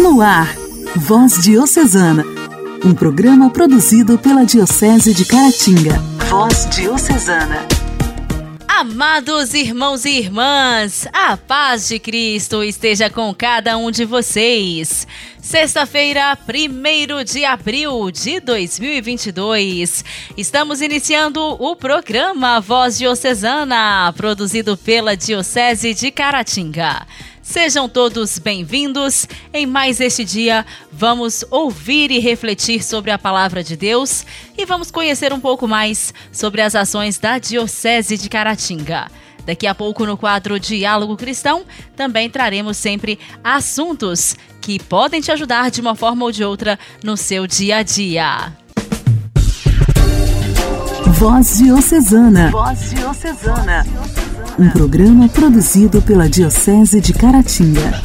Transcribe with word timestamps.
No 0.00 0.22
ar, 0.22 0.56
Voz 0.96 1.42
Diocesana, 1.44 2.24
um 2.82 2.94
programa 2.94 3.50
produzido 3.50 4.18
pela 4.18 4.46
Diocese 4.46 5.12
de 5.12 5.26
Caratinga. 5.26 5.98
Voz 6.30 6.66
Diocesana. 6.70 7.66
Amados 8.66 9.52
irmãos 9.52 10.06
e 10.06 10.18
irmãs, 10.18 11.06
a 11.12 11.36
paz 11.36 11.86
de 11.86 11.98
Cristo 11.98 12.64
esteja 12.64 13.10
com 13.10 13.34
cada 13.34 13.76
um 13.76 13.90
de 13.90 14.06
vocês. 14.06 15.06
Sexta-feira, 15.38 16.38
1 16.48 17.22
de 17.22 17.44
abril 17.44 18.10
de 18.10 18.40
2022. 18.40 20.02
Estamos 20.34 20.80
iniciando 20.80 21.42
o 21.42 21.76
programa 21.76 22.58
Voz 22.58 22.96
Diocesana, 22.96 24.14
produzido 24.16 24.78
pela 24.78 25.14
Diocese 25.14 25.92
de 25.92 26.10
Caratinga. 26.10 27.06
Sejam 27.50 27.88
todos 27.88 28.38
bem-vindos. 28.38 29.26
Em 29.52 29.66
mais 29.66 30.00
este 30.00 30.24
dia, 30.24 30.64
vamos 30.92 31.44
ouvir 31.50 32.12
e 32.12 32.20
refletir 32.20 32.80
sobre 32.80 33.10
a 33.10 33.18
palavra 33.18 33.60
de 33.64 33.76
Deus 33.76 34.24
e 34.56 34.64
vamos 34.64 34.92
conhecer 34.92 35.32
um 35.32 35.40
pouco 35.40 35.66
mais 35.66 36.14
sobre 36.30 36.62
as 36.62 36.76
ações 36.76 37.18
da 37.18 37.40
Diocese 37.40 38.16
de 38.16 38.28
Caratinga. 38.28 39.10
Daqui 39.44 39.66
a 39.66 39.74
pouco, 39.74 40.06
no 40.06 40.16
quadro 40.16 40.60
Diálogo 40.60 41.16
Cristão, 41.16 41.64
também 41.96 42.30
traremos 42.30 42.76
sempre 42.76 43.18
assuntos 43.42 44.36
que 44.60 44.78
podem 44.78 45.20
te 45.20 45.32
ajudar 45.32 45.72
de 45.72 45.80
uma 45.80 45.96
forma 45.96 46.26
ou 46.26 46.30
de 46.30 46.44
outra 46.44 46.78
no 47.02 47.16
seu 47.16 47.48
dia 47.48 47.78
a 47.78 47.82
dia. 47.82 48.59
Voz 51.20 51.58
Diocesana. 51.58 52.50
Voz 52.50 52.94
Diocesana 52.94 53.84
um 54.58 54.70
programa 54.70 55.28
produzido 55.28 56.00
pela 56.00 56.26
Diocese 56.26 56.98
de 56.98 57.12
Caratinga. 57.12 58.02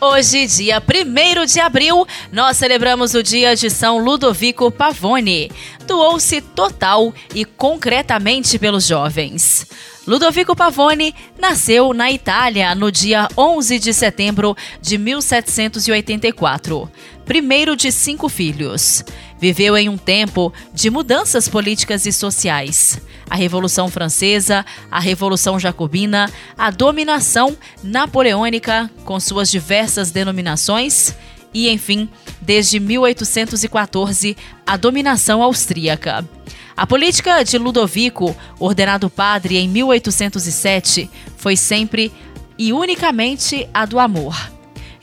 Hoje, 0.00 0.48
dia 0.48 0.82
1 0.82 1.46
de 1.46 1.60
abril, 1.60 2.04
nós 2.32 2.56
celebramos 2.56 3.14
o 3.14 3.22
dia 3.22 3.54
de 3.54 3.70
São 3.70 3.98
Ludovico 3.98 4.72
Pavone. 4.72 5.52
Doou-se 5.86 6.40
total 6.40 7.14
e 7.32 7.44
concretamente 7.44 8.58
pelos 8.58 8.84
jovens. 8.84 9.66
Ludovico 10.06 10.56
Pavone 10.56 11.14
nasceu 11.38 11.94
na 11.94 12.10
Itália 12.10 12.74
no 12.74 12.90
dia 12.90 13.28
11 13.36 13.78
de 13.78 13.94
setembro 13.94 14.56
de 14.82 14.98
1784, 14.98 16.90
primeiro 17.24 17.76
de 17.76 17.92
cinco 17.92 18.28
filhos. 18.28 19.04
Viveu 19.44 19.76
em 19.76 19.90
um 19.90 19.98
tempo 19.98 20.50
de 20.72 20.88
mudanças 20.88 21.50
políticas 21.50 22.06
e 22.06 22.12
sociais. 22.14 22.98
A 23.28 23.36
Revolução 23.36 23.88
Francesa, 23.88 24.64
a 24.90 24.98
Revolução 24.98 25.60
Jacobina, 25.60 26.32
a 26.56 26.70
dominação 26.70 27.54
napoleônica 27.82 28.90
com 29.04 29.20
suas 29.20 29.50
diversas 29.50 30.10
denominações 30.10 31.14
e, 31.52 31.68
enfim, 31.68 32.08
desde 32.40 32.80
1814, 32.80 34.34
a 34.66 34.78
dominação 34.78 35.42
austríaca. 35.42 36.26
A 36.74 36.86
política 36.86 37.42
de 37.42 37.58
Ludovico, 37.58 38.34
ordenado 38.58 39.10
padre 39.10 39.58
em 39.58 39.68
1807, 39.68 41.10
foi 41.36 41.54
sempre 41.54 42.10
e 42.56 42.72
unicamente 42.72 43.68
a 43.74 43.84
do 43.84 43.98
amor. 43.98 44.53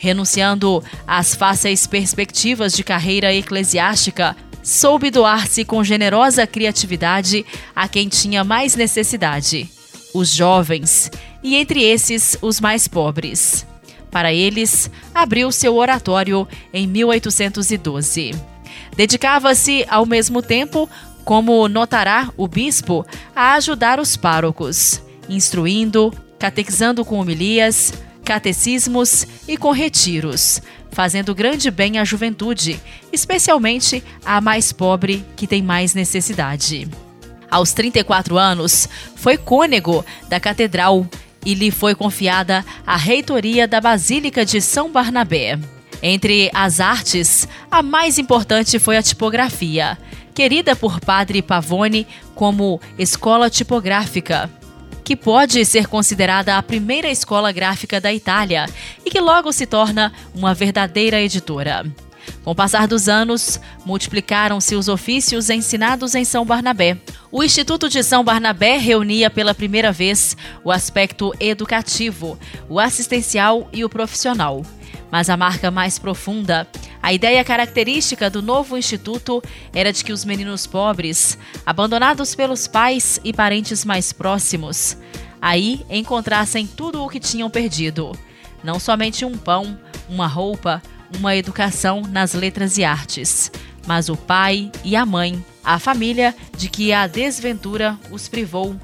Renunciando 0.02 0.84
às 1.06 1.36
fáceis 1.36 1.86
perspectivas 1.86 2.74
de 2.74 2.84
carreira 2.84 3.32
eclesiástica, 3.32 4.36
soube 4.64 5.12
doar-se 5.12 5.64
com 5.64 5.84
generosa 5.84 6.48
criatividade 6.48 7.46
a 7.76 7.88
quem 7.88 8.10
tinha 8.10 8.44
mais 8.44 8.76
necessidade: 8.76 9.70
os 10.12 10.34
jovens, 10.34 11.12
e 11.44 11.56
entre 11.56 11.84
esses, 11.84 12.36
os 12.42 12.60
mais 12.60 12.88
pobres. 12.88 13.64
Para 14.10 14.34
eles, 14.34 14.90
abriu 15.14 15.52
seu 15.52 15.76
oratório 15.76 16.48
em 16.74 16.88
1812. 16.88 18.32
Dedicava-se, 18.96 19.86
ao 19.88 20.08
mesmo 20.08 20.42
tempo, 20.42 20.90
como 21.24 21.68
notará 21.68 22.32
o 22.36 22.48
bispo, 22.48 23.06
a 23.36 23.54
ajudar 23.54 24.00
os 24.00 24.18
párocos, 24.18 25.00
instruindo, 25.30 26.12
catequizando 26.40 27.06
com 27.06 27.20
homilias, 27.20 27.94
catecismos 28.24 29.26
e 29.48 29.58
com 29.58 29.72
retiros, 29.72 30.62
fazendo 30.92 31.34
grande 31.34 31.72
bem 31.72 31.98
à 31.98 32.04
juventude, 32.04 32.80
especialmente 33.12 34.04
à 34.26 34.40
mais 34.42 34.72
pobre 34.72 35.26
que 35.36 35.48
tem 35.48 35.62
mais 35.62 35.94
necessidade. 35.94 36.88
Aos 37.50 37.74
34 37.74 38.38
anos, 38.38 38.88
foi 39.16 39.38
cônego 39.38 40.06
da 40.30 40.40
catedral 40.40 41.06
e 41.46 41.54
lhe 41.54 41.72
foi 41.72 41.96
confiada 41.96 42.64
a 42.86 42.96
reitoria 42.96 43.68
da 43.68 43.82
Basílica 43.82 44.46
de 44.46 44.62
São 44.62 44.92
Barnabé. 44.92 45.60
Entre 46.02 46.50
as 46.54 46.80
artes, 46.80 47.48
a 47.70 47.82
mais 47.82 48.18
importante 48.18 48.80
foi 48.80 48.98
a 48.98 49.04
tipografia, 49.04 49.98
querida 50.34 50.76
por 50.76 51.00
Padre 51.00 51.42
Pavone 51.42 52.08
como 52.34 52.80
escola 52.98 53.50
tipográfica, 53.50 54.50
que 55.12 55.16
pode 55.18 55.66
ser 55.66 55.88
considerada 55.88 56.58
a 56.58 56.64
primeira 56.64 57.10
escola 57.10 57.52
gráfica 57.52 58.00
da 58.00 58.14
Itália 58.14 58.66
e 59.06 59.12
que 59.12 59.20
logo 59.20 59.52
se 59.52 59.66
torna 59.66 60.14
uma 60.34 60.54
verdadeira 60.54 61.20
editora. 61.20 61.86
Com 62.46 62.52
o 62.52 62.56
passar 62.56 62.88
dos 62.88 63.10
anos, 63.10 63.60
multiplicaram-se 63.86 64.74
os 64.74 64.88
ofícios 64.88 65.50
ensinados 65.50 66.16
em 66.16 66.24
São 66.24 66.46
Barnabé. 66.46 66.98
O 67.30 67.44
Instituto 67.44 67.90
de 67.90 68.02
São 68.04 68.24
Barnabé 68.24 68.78
reunia 68.78 69.30
pela 69.30 69.54
primeira 69.54 69.92
vez 69.92 70.38
o 70.64 70.72
aspecto 70.72 71.34
educativo, 71.42 72.40
o 72.70 72.80
assistencial 72.80 73.68
e 73.74 73.84
o 73.84 73.90
profissional. 73.90 74.64
Mas 75.12 75.30
a 75.30 75.36
marca 75.36 75.70
mais 75.70 76.00
profunda, 76.00 76.68
a 77.04 77.12
ideia 77.12 77.44
característica 77.44 78.30
do 78.30 78.42
novo 78.42 78.78
instituto 78.78 79.44
era 79.74 79.92
de 79.92 80.04
que 80.04 80.14
os 80.14 80.24
meninos 80.24 80.66
pobres, 80.66 81.38
abandonados 81.66 82.34
pelos 82.34 82.66
pais 82.68 83.20
e 83.24 83.34
parentes 83.34 83.84
mais 83.84 84.14
próximos, 84.14 84.98
aí 85.42 85.86
encontrassem 85.90 86.66
tudo 86.66 87.04
o 87.04 87.10
que 87.10 87.20
tinham 87.20 87.50
perdido. 87.50 88.18
Não 88.64 88.80
somente 88.80 89.26
um 89.26 89.38
pão, 89.38 89.78
uma 90.08 90.28
roupa, 90.28 90.82
uma 91.18 91.36
educação 91.36 92.04
nas 92.04 92.34
letras 92.34 92.78
e 92.78 92.84
artes, 92.86 93.52
mas 93.86 94.08
o 94.08 94.16
pai 94.16 94.72
e 94.84 94.96
a 94.96 95.06
mãe, 95.06 95.44
a 95.64 95.78
família 95.78 96.34
de 96.56 96.70
que 96.70 96.94
a 96.94 97.08
desventura 97.08 98.00
os 98.10 98.30
privou. 98.30 98.76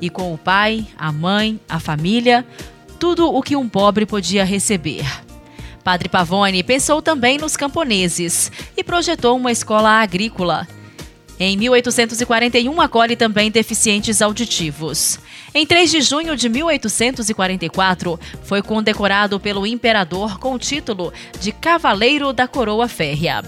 E 0.00 0.08
com 0.08 0.32
o 0.32 0.38
pai, 0.38 0.86
a 0.96 1.10
mãe, 1.10 1.60
a 1.68 1.80
família, 1.80 2.46
tudo 2.98 3.26
o 3.26 3.42
que 3.42 3.56
um 3.56 3.68
pobre 3.68 4.06
podia 4.06 4.44
receber. 4.44 5.25
Padre 5.86 6.08
Pavone 6.08 6.64
pensou 6.64 7.00
também 7.00 7.38
nos 7.38 7.56
camponeses 7.56 8.50
e 8.76 8.82
projetou 8.82 9.36
uma 9.36 9.52
escola 9.52 9.88
agrícola. 9.88 10.66
Em 11.38 11.56
1841, 11.56 12.80
acolhe 12.80 13.14
também 13.14 13.52
deficientes 13.52 14.20
auditivos. 14.20 15.20
Em 15.54 15.64
3 15.64 15.88
de 15.88 16.00
junho 16.00 16.36
de 16.36 16.48
1844, 16.48 18.18
foi 18.42 18.62
condecorado 18.62 19.38
pelo 19.38 19.64
imperador 19.64 20.40
com 20.40 20.54
o 20.54 20.58
título 20.58 21.12
de 21.38 21.52
Cavaleiro 21.52 22.32
da 22.32 22.48
Coroa 22.48 22.88
Férrea. 22.88 23.44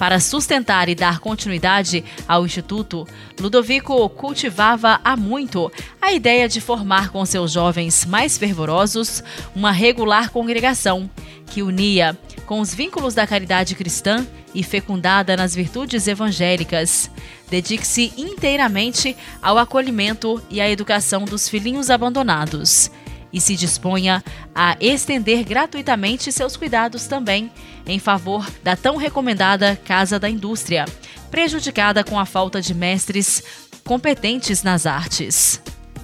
Para 0.00 0.18
sustentar 0.18 0.88
e 0.88 0.94
dar 0.94 1.18
continuidade 1.18 2.02
ao 2.26 2.46
Instituto, 2.46 3.06
Ludovico 3.38 4.08
cultivava 4.08 4.98
há 5.04 5.14
muito 5.14 5.70
a 6.00 6.10
ideia 6.10 6.48
de 6.48 6.58
formar 6.58 7.10
com 7.10 7.22
seus 7.26 7.52
jovens 7.52 8.06
mais 8.06 8.38
fervorosos 8.38 9.22
uma 9.54 9.70
regular 9.70 10.30
congregação 10.30 11.10
que 11.48 11.62
unia 11.62 12.18
com 12.46 12.60
os 12.60 12.74
vínculos 12.74 13.12
da 13.12 13.26
caridade 13.26 13.74
cristã 13.74 14.26
e 14.54 14.62
fecundada 14.62 15.36
nas 15.36 15.54
virtudes 15.54 16.08
evangélicas. 16.08 17.10
Dedique-se 17.50 18.10
inteiramente 18.16 19.14
ao 19.42 19.58
acolhimento 19.58 20.42
e 20.48 20.62
à 20.62 20.70
educação 20.70 21.26
dos 21.26 21.46
filhinhos 21.46 21.90
abandonados 21.90 22.90
e 23.32 23.40
se 23.40 23.56
disponha 23.56 24.22
a 24.54 24.76
estender 24.80 25.44
gratuitamente 25.44 26.32
seus 26.32 26.56
cuidados 26.56 27.06
também 27.06 27.50
em 27.86 27.98
favor 27.98 28.48
da 28.62 28.76
tão 28.76 28.96
recomendada 28.96 29.76
Casa 29.84 30.18
da 30.18 30.28
Indústria, 30.28 30.84
prejudicada 31.30 32.04
com 32.04 32.18
a 32.18 32.26
falta 32.26 32.60
de 32.60 32.74
mestres 32.74 33.42
competentes 33.84 34.62
nas 34.62 34.86
artes. 34.86 35.60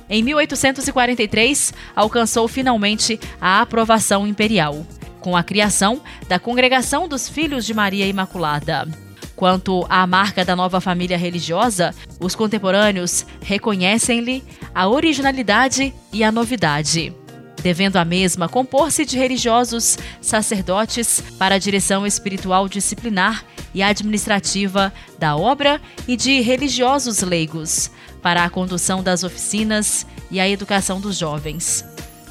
Em 0.09 0.23
1843, 0.23 1.75
alcançou 1.95 2.47
finalmente 2.47 3.19
a 3.41 3.61
aprovação 3.61 4.27
imperial 4.27 4.87
com 5.21 5.37
a 5.37 5.43
criação 5.43 6.01
da 6.29 6.39
Congregação 6.39 7.09
dos 7.09 7.29
Filhos 7.29 7.67
de 7.67 7.75
Maria 7.75 8.07
Imaculada. 8.07 9.06
Quanto 9.37 9.85
à 9.91 10.07
marca 10.07 10.47
da 10.47 10.57
nova 10.57 10.81
família 10.81 11.19
religiosa, 11.19 11.95
os 12.19 12.35
contemporâneos 12.35 13.27
reconhecem-lhe 13.43 14.43
a 14.75 14.89
originalidade 14.89 15.93
e 16.11 16.25
a 16.25 16.33
novidade, 16.33 17.15
devendo 17.63 17.99
a 17.99 18.05
mesma 18.05 18.49
compor-se 18.49 19.05
de 19.05 19.19
religiosos 19.19 19.99
sacerdotes 20.23 21.23
para 21.39 21.57
a 21.57 21.59
direção 21.59 22.07
espiritual 22.07 22.67
disciplinar 22.67 23.45
e 23.75 23.83
administrativa 23.83 24.91
da 25.19 25.37
obra 25.37 25.83
e 26.09 26.17
de 26.17 26.41
religiosos 26.41 27.21
leigos 27.21 27.91
para 28.23 28.43
a 28.43 28.49
condução 28.49 29.03
das 29.03 29.23
oficinas 29.23 30.07
e 30.31 30.41
a 30.41 30.49
educação 30.49 30.99
dos 30.99 31.19
jovens. 31.19 31.85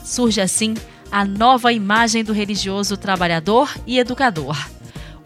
Surge 0.04 0.42
assim 0.42 0.74
a 1.12 1.24
nova 1.24 1.72
imagem 1.72 2.24
do 2.24 2.34
religioso 2.34 2.98
trabalhador 2.98 3.72
e 3.86 4.00
educador, 4.00 4.58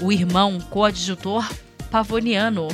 o 0.02 0.12
irmão 0.12 0.60
coadjutor 0.70 1.50
pavoniano, 1.90 2.68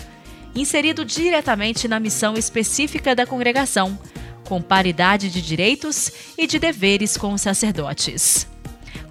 inserido 0.56 1.04
diretamente 1.04 1.88
na 1.88 2.00
missão 2.00 2.36
específica 2.36 3.16
da 3.16 3.26
congregação, 3.26 3.98
com 4.46 4.62
paridade 4.62 5.30
de 5.30 5.42
direitos 5.42 6.12
e 6.38 6.48
de 6.48 6.60
deveres 6.60 7.18
com 7.18 7.34
os 7.34 7.42
sacerdotes. 7.42 8.48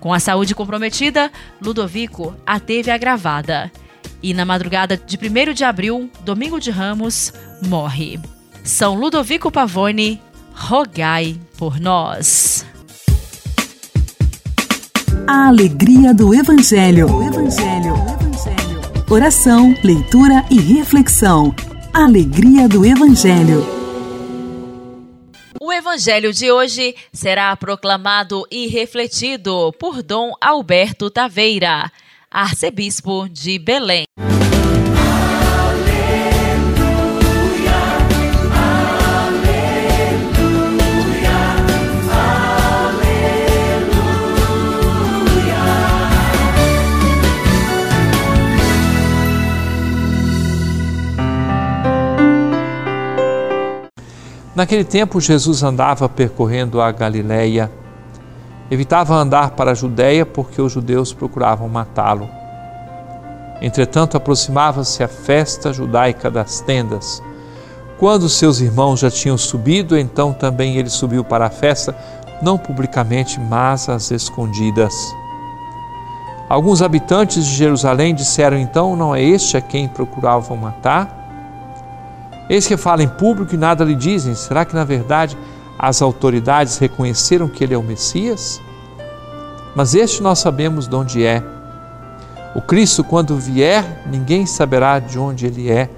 Com 0.00 0.12
a 0.12 0.20
saúde 0.20 0.54
comprometida, 0.54 1.30
Ludovico 1.60 2.34
a 2.46 2.60
teve 2.60 2.90
agravada. 2.90 3.70
E 4.22 4.32
na 4.32 4.44
madrugada 4.44 4.96
de 4.96 5.16
1 5.16 5.52
de 5.52 5.64
abril, 5.64 6.10
domingo 6.24 6.60
de 6.60 6.70
Ramos, 6.70 7.32
morre. 7.66 8.18
São 8.62 8.94
Ludovico 8.94 9.50
Pavone, 9.50 10.20
rogai 10.52 11.38
por 11.58 11.78
nós. 11.80 12.64
A 15.26 15.48
alegria 15.48 16.12
do 16.12 16.34
Evangelho. 16.34 17.10
O 17.10 17.22
Evangelho. 17.22 18.23
Oração, 19.10 19.74
leitura 19.84 20.46
e 20.50 20.58
reflexão. 20.58 21.54
Alegria 21.92 22.66
do 22.66 22.86
Evangelho. 22.86 23.62
O 25.60 25.70
Evangelho 25.70 26.32
de 26.32 26.50
hoje 26.50 26.96
será 27.12 27.54
proclamado 27.54 28.46
e 28.50 28.66
refletido 28.66 29.72
por 29.78 30.02
Dom 30.02 30.32
Alberto 30.40 31.10
Taveira, 31.10 31.92
arcebispo 32.30 33.28
de 33.28 33.58
Belém. 33.58 34.04
Naquele 54.54 54.84
tempo, 54.84 55.20
Jesus 55.20 55.64
andava 55.64 56.08
percorrendo 56.08 56.80
a 56.80 56.92
Galiléia. 56.92 57.70
Evitava 58.70 59.14
andar 59.14 59.50
para 59.50 59.72
a 59.72 59.74
Judéia 59.74 60.24
porque 60.24 60.62
os 60.62 60.72
judeus 60.72 61.12
procuravam 61.12 61.68
matá-lo. 61.68 62.28
Entretanto, 63.60 64.16
aproximava-se 64.16 65.02
a 65.02 65.08
festa 65.08 65.72
judaica 65.72 66.30
das 66.30 66.60
tendas. 66.60 67.20
Quando 67.98 68.28
seus 68.28 68.60
irmãos 68.60 69.00
já 69.00 69.10
tinham 69.10 69.36
subido, 69.36 69.98
então 69.98 70.32
também 70.32 70.76
ele 70.76 70.90
subiu 70.90 71.24
para 71.24 71.46
a 71.46 71.50
festa, 71.50 71.96
não 72.40 72.56
publicamente, 72.56 73.40
mas 73.40 73.88
às 73.88 74.10
escondidas. 74.10 74.94
Alguns 76.48 76.82
habitantes 76.82 77.44
de 77.44 77.54
Jerusalém 77.54 78.14
disseram 78.14 78.58
então: 78.58 78.94
Não 78.94 79.14
é 79.14 79.22
este 79.22 79.56
a 79.56 79.60
quem 79.60 79.88
procuravam 79.88 80.56
matar? 80.56 81.23
Eis 82.48 82.66
que 82.66 82.76
fala 82.76 83.02
em 83.02 83.08
público 83.08 83.54
e 83.54 83.58
nada 83.58 83.84
lhe 83.84 83.94
dizem. 83.94 84.34
Será 84.34 84.64
que 84.64 84.74
na 84.74 84.84
verdade 84.84 85.36
as 85.78 86.02
autoridades 86.02 86.78
reconheceram 86.78 87.48
que 87.48 87.64
ele 87.64 87.74
é 87.74 87.78
o 87.78 87.82
Messias? 87.82 88.60
Mas 89.74 89.94
este 89.94 90.22
nós 90.22 90.38
sabemos 90.38 90.86
de 90.86 90.94
onde 90.94 91.24
é. 91.24 91.42
O 92.54 92.60
Cristo, 92.60 93.02
quando 93.02 93.36
vier, 93.36 94.04
ninguém 94.06 94.46
saberá 94.46 94.98
de 95.00 95.18
onde 95.18 95.46
ele 95.46 95.70
é. 95.70 95.90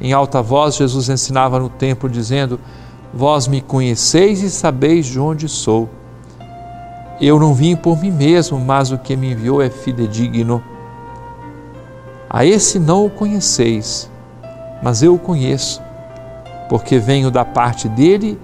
Em 0.00 0.12
alta 0.12 0.40
voz, 0.40 0.76
Jesus 0.76 1.08
ensinava 1.08 1.58
no 1.58 1.68
templo, 1.68 2.08
dizendo: 2.08 2.60
Vós 3.12 3.48
me 3.48 3.60
conheceis 3.60 4.42
e 4.42 4.50
sabeis 4.50 5.06
de 5.06 5.18
onde 5.18 5.48
sou. 5.48 5.90
Eu 7.20 7.40
não 7.40 7.52
vim 7.52 7.74
por 7.74 8.00
mim 8.00 8.12
mesmo, 8.12 8.60
mas 8.60 8.92
o 8.92 8.98
que 8.98 9.16
me 9.16 9.32
enviou 9.32 9.60
é 9.60 9.68
fidedigno. 9.68 10.62
A 12.30 12.44
esse 12.44 12.78
não 12.78 13.04
o 13.06 13.10
conheceis 13.10 14.08
mas 14.82 15.02
eu 15.02 15.14
o 15.14 15.18
conheço, 15.18 15.82
porque 16.68 16.98
venho 16.98 17.30
da 17.30 17.44
parte 17.44 17.88
dele 17.88 18.38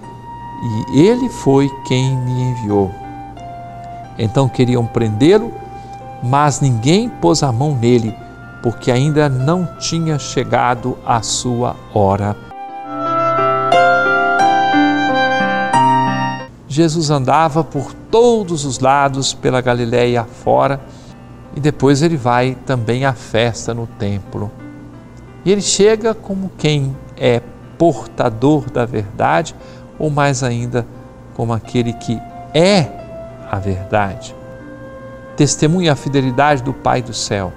e 0.93 0.99
ele 0.99 1.29
foi 1.29 1.69
quem 1.87 2.15
me 2.17 2.41
enviou. 2.41 2.91
Então 4.17 4.47
queriam 4.47 4.85
prendê-lo, 4.85 5.53
mas 6.23 6.61
ninguém 6.61 7.09
pôs 7.09 7.43
a 7.43 7.51
mão 7.51 7.75
nele, 7.75 8.15
porque 8.63 8.91
ainda 8.91 9.29
não 9.29 9.67
tinha 9.79 10.17
chegado 10.17 10.97
a 11.05 11.21
sua 11.21 11.75
hora. 11.93 12.35
Jesus 16.67 17.09
andava 17.09 17.63
por 17.63 17.93
todos 18.11 18.65
os 18.65 18.79
lados 18.79 19.33
pela 19.33 19.61
Galiléia 19.61 20.25
fora 20.25 20.81
e 21.55 21.59
depois 21.59 22.01
ele 22.01 22.17
vai 22.17 22.57
também 22.65 23.05
à 23.05 23.13
festa 23.13 23.73
no 23.73 23.87
templo. 23.87 24.51
E 25.45 25.51
ele 25.51 25.61
chega 25.61 26.15
como 26.15 26.51
quem 26.57 26.97
é 27.15 27.39
portador 27.77 28.69
da 28.71 28.83
verdade, 28.83 29.55
ou 29.99 30.09
mais 30.09 30.41
ainda, 30.41 30.85
como 31.35 31.53
aquele 31.53 31.93
que 31.93 32.19
é 32.53 32.89
a 33.51 33.59
verdade. 33.59 34.35
Testemunha 35.37 35.93
a 35.93 35.95
fidelidade 35.95 36.63
do 36.63 36.73
Pai 36.73 37.01
do 37.01 37.13
céu. 37.13 37.53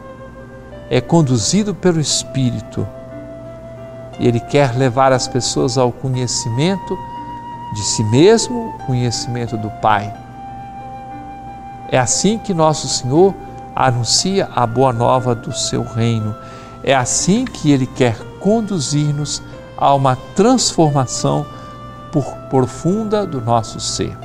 É 0.90 1.00
conduzido 1.00 1.74
pelo 1.74 1.98
Espírito. 1.98 2.86
E 4.18 4.28
ele 4.28 4.40
quer 4.40 4.76
levar 4.76 5.12
as 5.12 5.26
pessoas 5.26 5.78
ao 5.78 5.90
conhecimento 5.90 6.98
de 7.74 7.82
si 7.82 8.04
mesmo, 8.04 8.74
conhecimento 8.86 9.56
do 9.56 9.70
Pai. 9.80 10.12
É 11.90 11.98
assim 11.98 12.36
que 12.36 12.52
nosso 12.52 12.86
Senhor 12.86 13.34
anuncia 13.74 14.48
a 14.54 14.66
boa 14.66 14.92
nova 14.92 15.34
do 15.34 15.52
seu 15.52 15.82
reino 15.82 16.34
é 16.82 16.94
assim 16.94 17.44
que 17.44 17.70
Ele 17.70 17.86
quer 17.86 18.16
conduzir-nos 18.40 19.42
a 19.76 19.94
uma 19.94 20.16
transformação 20.34 21.46
profunda 22.50 23.26
do 23.26 23.40
nosso 23.40 23.78
ser. 23.78 24.16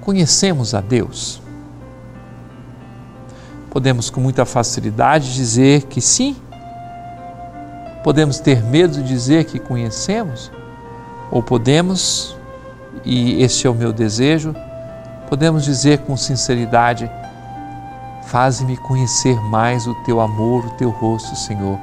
Conhecemos 0.00 0.74
a 0.74 0.80
Deus. 0.80 1.40
Podemos 3.70 4.10
com 4.10 4.20
muita 4.20 4.44
facilidade 4.44 5.34
dizer 5.34 5.84
que 5.84 6.00
sim. 6.00 6.36
Podemos 8.02 8.38
ter 8.38 8.62
medo 8.62 8.94
de 8.94 9.02
dizer 9.02 9.44
que 9.44 9.58
conhecemos, 9.58 10.50
ou 11.30 11.42
podemos, 11.42 12.36
e 13.04 13.42
este 13.42 13.66
é 13.66 13.70
o 13.70 13.74
meu 13.74 13.92
desejo, 13.92 14.54
podemos 15.28 15.64
dizer 15.64 15.98
com 15.98 16.16
sinceridade 16.16 17.10
Faze-me 18.30 18.76
conhecer 18.76 19.40
mais 19.40 19.86
o 19.86 19.94
teu 20.04 20.20
amor, 20.20 20.66
o 20.66 20.70
teu 20.70 20.90
rosto, 20.90 21.34
Senhor. 21.34 21.78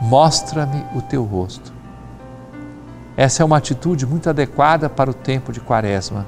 Mostra-me 0.00 0.82
o 0.94 1.02
teu 1.02 1.22
rosto. 1.22 1.70
Essa 3.14 3.42
é 3.42 3.44
uma 3.46 3.58
atitude 3.58 4.06
muito 4.06 4.30
adequada 4.30 4.88
para 4.88 5.10
o 5.10 5.14
tempo 5.14 5.52
de 5.52 5.60
Quaresma. 5.60 6.26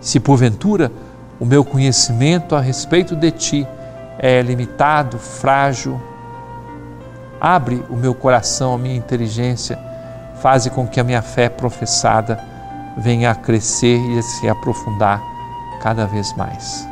Se 0.00 0.18
porventura 0.18 0.90
o 1.38 1.44
meu 1.44 1.62
conhecimento 1.62 2.56
a 2.56 2.60
respeito 2.60 3.14
de 3.14 3.30
ti 3.30 3.68
é 4.18 4.40
limitado, 4.40 5.18
frágil, 5.18 6.00
abre 7.38 7.84
o 7.90 7.96
meu 7.96 8.14
coração, 8.14 8.74
a 8.74 8.78
minha 8.78 8.96
inteligência, 8.96 9.78
faze 10.40 10.70
com 10.70 10.86
que 10.86 10.98
a 10.98 11.04
minha 11.04 11.20
fé 11.20 11.50
professada 11.50 12.42
venha 12.96 13.30
a 13.30 13.34
crescer 13.34 13.98
e 13.98 14.22
se 14.22 14.48
aprofundar 14.48 15.22
cada 15.82 16.06
vez 16.06 16.32
mais. 16.34 16.91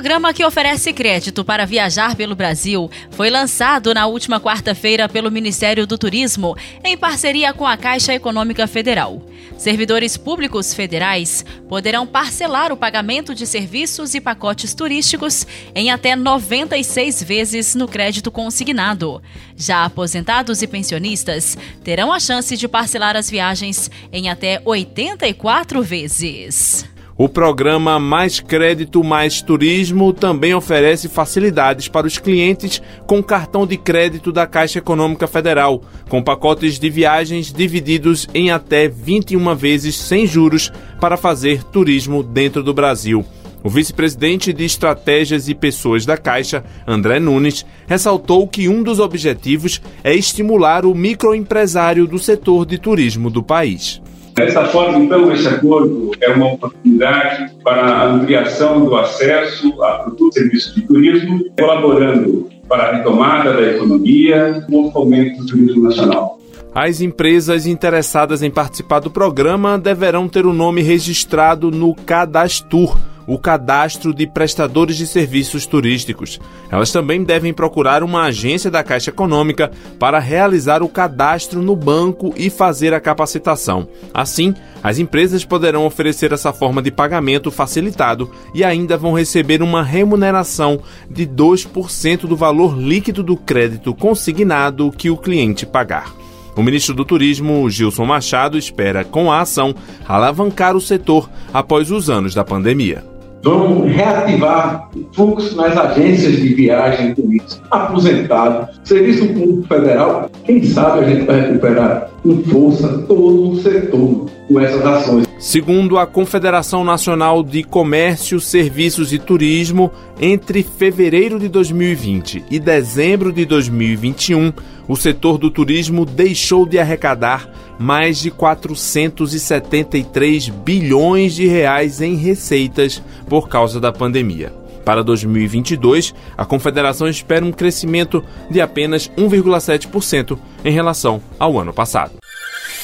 programa 0.00 0.32
que 0.32 0.42
oferece 0.42 0.94
crédito 0.94 1.44
para 1.44 1.66
viajar 1.66 2.16
pelo 2.16 2.34
Brasil 2.34 2.90
foi 3.10 3.28
lançado 3.28 3.92
na 3.92 4.06
última 4.06 4.40
quarta-feira 4.40 5.06
pelo 5.10 5.30
Ministério 5.30 5.86
do 5.86 5.98
Turismo, 5.98 6.56
em 6.82 6.96
parceria 6.96 7.52
com 7.52 7.66
a 7.66 7.76
Caixa 7.76 8.14
Econômica 8.14 8.66
Federal. 8.66 9.22
Servidores 9.58 10.16
públicos 10.16 10.72
federais 10.72 11.44
poderão 11.68 12.06
parcelar 12.06 12.72
o 12.72 12.78
pagamento 12.78 13.34
de 13.34 13.46
serviços 13.46 14.14
e 14.14 14.22
pacotes 14.22 14.72
turísticos 14.72 15.46
em 15.74 15.90
até 15.90 16.16
96 16.16 17.22
vezes 17.22 17.74
no 17.74 17.86
crédito 17.86 18.30
consignado. 18.30 19.22
Já 19.54 19.84
aposentados 19.84 20.62
e 20.62 20.66
pensionistas 20.66 21.58
terão 21.84 22.10
a 22.10 22.18
chance 22.18 22.56
de 22.56 22.66
parcelar 22.66 23.16
as 23.16 23.28
viagens 23.28 23.90
em 24.10 24.30
até 24.30 24.62
84 24.64 25.82
vezes. 25.82 26.88
O 27.22 27.28
programa 27.28 27.98
Mais 27.98 28.40
Crédito 28.40 29.04
Mais 29.04 29.42
Turismo 29.42 30.10
também 30.10 30.54
oferece 30.54 31.06
facilidades 31.06 31.86
para 31.86 32.06
os 32.06 32.16
clientes 32.16 32.80
com 33.06 33.22
cartão 33.22 33.66
de 33.66 33.76
crédito 33.76 34.32
da 34.32 34.46
Caixa 34.46 34.78
Econômica 34.78 35.26
Federal, 35.26 35.82
com 36.08 36.22
pacotes 36.22 36.78
de 36.78 36.88
viagens 36.88 37.52
divididos 37.52 38.26
em 38.32 38.50
até 38.50 38.88
21 38.88 39.54
vezes 39.54 39.96
sem 39.96 40.26
juros 40.26 40.72
para 40.98 41.18
fazer 41.18 41.62
turismo 41.62 42.22
dentro 42.22 42.62
do 42.62 42.72
Brasil. 42.72 43.22
O 43.62 43.68
vice-presidente 43.68 44.50
de 44.50 44.64
Estratégias 44.64 45.46
e 45.46 45.54
Pessoas 45.54 46.06
da 46.06 46.16
Caixa, 46.16 46.64
André 46.86 47.20
Nunes, 47.20 47.66
ressaltou 47.86 48.48
que 48.48 48.66
um 48.66 48.82
dos 48.82 48.98
objetivos 48.98 49.82
é 50.02 50.14
estimular 50.14 50.86
o 50.86 50.94
microempresário 50.94 52.06
do 52.06 52.18
setor 52.18 52.64
de 52.64 52.78
turismo 52.78 53.28
do 53.28 53.42
país. 53.42 54.00
Dessa 54.34 54.64
forma, 54.66 54.98
então, 54.98 55.32
esse 55.32 55.46
acordo 55.48 56.12
é 56.20 56.30
uma 56.30 56.52
oportunidade 56.52 57.52
para 57.62 57.82
a 57.82 58.04
ampliação 58.06 58.84
do 58.84 58.96
acesso 58.96 59.82
a 59.82 59.98
produtos 59.98 60.36
e 60.36 60.40
serviços 60.40 60.74
de 60.74 60.82
turismo, 60.82 61.44
colaborando 61.58 62.48
para 62.68 62.84
a 62.84 62.96
retomada 62.96 63.52
da 63.52 63.62
economia 63.62 64.64
e 64.68 64.74
o 64.74 64.90
fomento 64.92 65.40
do 65.40 65.46
turismo 65.46 65.82
nacional. 65.82 66.38
As 66.72 67.00
empresas 67.00 67.66
interessadas 67.66 68.42
em 68.42 68.50
participar 68.50 69.00
do 69.00 69.10
programa 69.10 69.76
deverão 69.76 70.28
ter 70.28 70.46
o 70.46 70.52
nome 70.52 70.82
registrado 70.82 71.68
no 71.70 71.94
Cadastur, 71.94 72.96
o 73.30 73.38
cadastro 73.38 74.12
de 74.12 74.26
prestadores 74.26 74.96
de 74.96 75.06
serviços 75.06 75.64
turísticos. 75.64 76.40
Elas 76.68 76.90
também 76.90 77.22
devem 77.22 77.52
procurar 77.52 78.02
uma 78.02 78.24
agência 78.24 78.68
da 78.68 78.82
Caixa 78.82 79.10
Econômica 79.10 79.70
para 80.00 80.18
realizar 80.18 80.82
o 80.82 80.88
cadastro 80.88 81.62
no 81.62 81.76
banco 81.76 82.34
e 82.36 82.50
fazer 82.50 82.92
a 82.92 82.98
capacitação. 82.98 83.86
Assim, 84.12 84.52
as 84.82 84.98
empresas 84.98 85.44
poderão 85.44 85.86
oferecer 85.86 86.32
essa 86.32 86.52
forma 86.52 86.82
de 86.82 86.90
pagamento 86.90 87.52
facilitado 87.52 88.28
e 88.52 88.64
ainda 88.64 88.98
vão 88.98 89.12
receber 89.12 89.62
uma 89.62 89.80
remuneração 89.80 90.80
de 91.08 91.24
2% 91.24 92.22
do 92.22 92.34
valor 92.34 92.76
líquido 92.76 93.22
do 93.22 93.36
crédito 93.36 93.94
consignado 93.94 94.90
que 94.90 95.08
o 95.08 95.16
cliente 95.16 95.64
pagar. 95.64 96.12
O 96.56 96.64
ministro 96.64 96.96
do 96.96 97.04
Turismo, 97.04 97.70
Gilson 97.70 98.04
Machado, 98.04 98.58
espera, 98.58 99.04
com 99.04 99.30
a 99.30 99.40
ação, 99.40 99.72
alavancar 100.08 100.74
o 100.74 100.80
setor 100.80 101.30
após 101.54 101.92
os 101.92 102.10
anos 102.10 102.34
da 102.34 102.42
pandemia. 102.42 103.09
Vamos 103.42 103.90
reativar 103.90 104.90
fluxo 105.12 105.56
nas 105.56 105.74
agências 105.74 106.36
de 106.36 106.54
viagem 106.54 107.14
turística, 107.14 107.66
aposentado, 107.70 108.68
serviço 108.84 109.26
público 109.28 109.66
federal. 109.66 110.30
Quem 110.44 110.62
sabe 110.62 111.00
a 111.00 111.08
gente 111.08 111.24
vai 111.24 111.40
recuperar 111.40 112.10
com 112.22 112.42
força 112.44 112.98
todo 113.08 113.52
o 113.52 113.56
setor 113.56 114.26
com 114.46 114.60
essas 114.60 114.84
ações. 114.84 115.29
Segundo 115.40 115.98
a 115.98 116.06
Confederação 116.06 116.84
Nacional 116.84 117.42
de 117.42 117.64
Comércio, 117.64 118.38
Serviços 118.38 119.10
e 119.10 119.18
Turismo, 119.18 119.90
entre 120.20 120.62
fevereiro 120.62 121.40
de 121.40 121.48
2020 121.48 122.44
e 122.50 122.60
dezembro 122.60 123.32
de 123.32 123.46
2021, 123.46 124.52
o 124.86 124.94
setor 124.96 125.38
do 125.38 125.50
turismo 125.50 126.04
deixou 126.04 126.66
de 126.66 126.78
arrecadar 126.78 127.48
mais 127.78 128.18
de 128.18 128.30
473 128.30 130.50
bilhões 130.50 131.34
de 131.34 131.46
reais 131.46 132.02
em 132.02 132.16
receitas 132.16 133.02
por 133.26 133.48
causa 133.48 133.80
da 133.80 133.90
pandemia. 133.90 134.52
Para 134.84 135.02
2022, 135.02 136.14
a 136.36 136.44
Confederação 136.44 137.08
espera 137.08 137.46
um 137.46 137.52
crescimento 137.52 138.22
de 138.50 138.60
apenas 138.60 139.10
1,7% 139.16 140.36
em 140.62 140.70
relação 140.70 141.22
ao 141.38 141.58
ano 141.58 141.72
passado. 141.72 142.12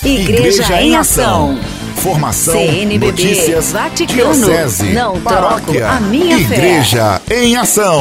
Igreja, 0.03 0.63
Igreja 0.63 0.81
em 0.81 0.97
Ação. 0.97 1.59
Formação, 2.07 2.55
CNBB, 2.55 3.05
notícias, 3.05 3.73
Vaticano, 3.73 4.33
diocese, 4.33 4.93
não 4.93 5.21
paróquia, 5.21 5.89
a 5.89 5.99
minha 5.99 6.39
Igreja 6.39 7.21
fé. 7.25 7.43
em 7.43 7.57
Ação. 7.57 8.01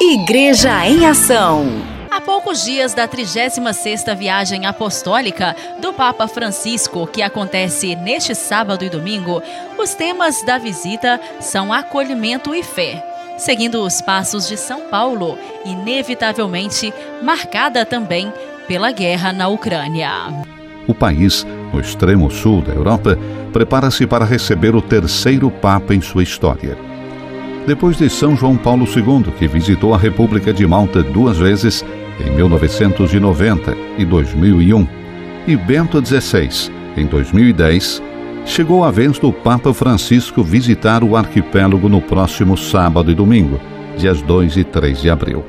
Igreja 0.00 0.84
em 0.84 1.06
Ação. 1.06 1.64
Há 2.10 2.20
poucos 2.20 2.64
dias 2.64 2.92
da 2.92 3.06
36ª 3.06 4.16
viagem 4.16 4.66
apostólica 4.66 5.54
do 5.80 5.92
Papa 5.92 6.26
Francisco, 6.26 7.06
que 7.06 7.22
acontece 7.22 7.94
neste 7.94 8.34
sábado 8.34 8.84
e 8.84 8.90
domingo, 8.90 9.40
os 9.78 9.94
temas 9.94 10.42
da 10.44 10.58
visita 10.58 11.20
são 11.38 11.72
acolhimento 11.72 12.52
e 12.52 12.64
fé. 12.64 13.00
Seguindo 13.38 13.80
os 13.84 14.00
passos 14.02 14.48
de 14.48 14.56
São 14.56 14.88
Paulo, 14.88 15.38
inevitavelmente 15.64 16.92
marcada 17.22 17.86
também 17.86 18.32
pela 18.66 18.90
guerra 18.90 19.32
na 19.32 19.46
Ucrânia. 19.46 20.10
O 20.88 20.94
país, 20.94 21.46
no 21.72 21.80
extremo 21.80 22.30
sul 22.30 22.62
da 22.62 22.72
Europa, 22.72 23.18
prepara-se 23.52 24.06
para 24.06 24.24
receber 24.24 24.74
o 24.74 24.82
terceiro 24.82 25.50
Papa 25.50 25.94
em 25.94 26.00
sua 26.00 26.22
história. 26.22 26.76
Depois 27.66 27.96
de 27.96 28.08
São 28.08 28.36
João 28.36 28.56
Paulo 28.56 28.84
II, 28.84 29.32
que 29.38 29.46
visitou 29.46 29.94
a 29.94 29.98
República 29.98 30.52
de 30.52 30.66
Malta 30.66 31.02
duas 31.02 31.38
vezes, 31.38 31.84
em 32.24 32.30
1990 32.34 33.76
e 33.98 34.04
2001, 34.04 34.86
e 35.46 35.56
Bento 35.56 36.04
XVI, 36.04 36.70
em 36.96 37.06
2010, 37.06 38.02
chegou 38.44 38.84
a 38.84 38.90
vez 38.90 39.18
do 39.18 39.32
Papa 39.32 39.72
Francisco 39.72 40.42
visitar 40.42 41.04
o 41.04 41.16
arquipélago 41.16 41.88
no 41.88 42.00
próximo 42.00 42.56
sábado 42.56 43.10
e 43.10 43.14
domingo, 43.14 43.60
dias 43.96 44.22
2 44.22 44.56
e 44.56 44.64
3 44.64 45.00
de 45.00 45.10
abril. 45.10 45.44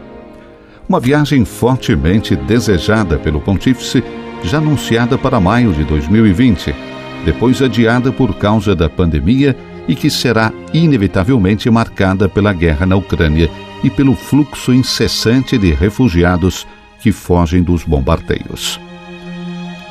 Uma 0.92 1.00
viagem 1.00 1.46
fortemente 1.46 2.36
desejada 2.36 3.18
pelo 3.18 3.40
Pontífice, 3.40 4.04
já 4.44 4.58
anunciada 4.58 5.18
para 5.18 5.40
maio 5.40 5.72
de 5.72 5.86
2020, 5.86 6.76
depois 7.24 7.62
adiada 7.62 8.12
por 8.12 8.36
causa 8.36 8.76
da 8.76 8.90
pandemia 8.90 9.56
e 9.88 9.96
que 9.96 10.10
será 10.10 10.52
inevitavelmente 10.74 11.70
marcada 11.70 12.28
pela 12.28 12.52
guerra 12.52 12.86
na 12.86 12.98
Ucrânia 12.98 13.50
e 13.82 13.90
pelo 13.90 14.14
fluxo 14.14 14.74
incessante 14.74 15.58
de 15.58 15.72
refugiados 15.72 16.68
que 17.00 17.14
fogem 17.14 17.64
dos 17.64 17.86
bombardeios. 17.86 18.78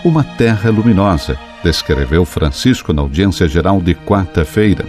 Uma 0.04 0.22
terra 0.22 0.68
luminosa, 0.68 1.38
descreveu 1.64 2.26
Francisco 2.26 2.92
na 2.92 3.00
audiência 3.00 3.48
geral 3.48 3.80
de 3.80 3.94
quarta-feira, 3.94 4.84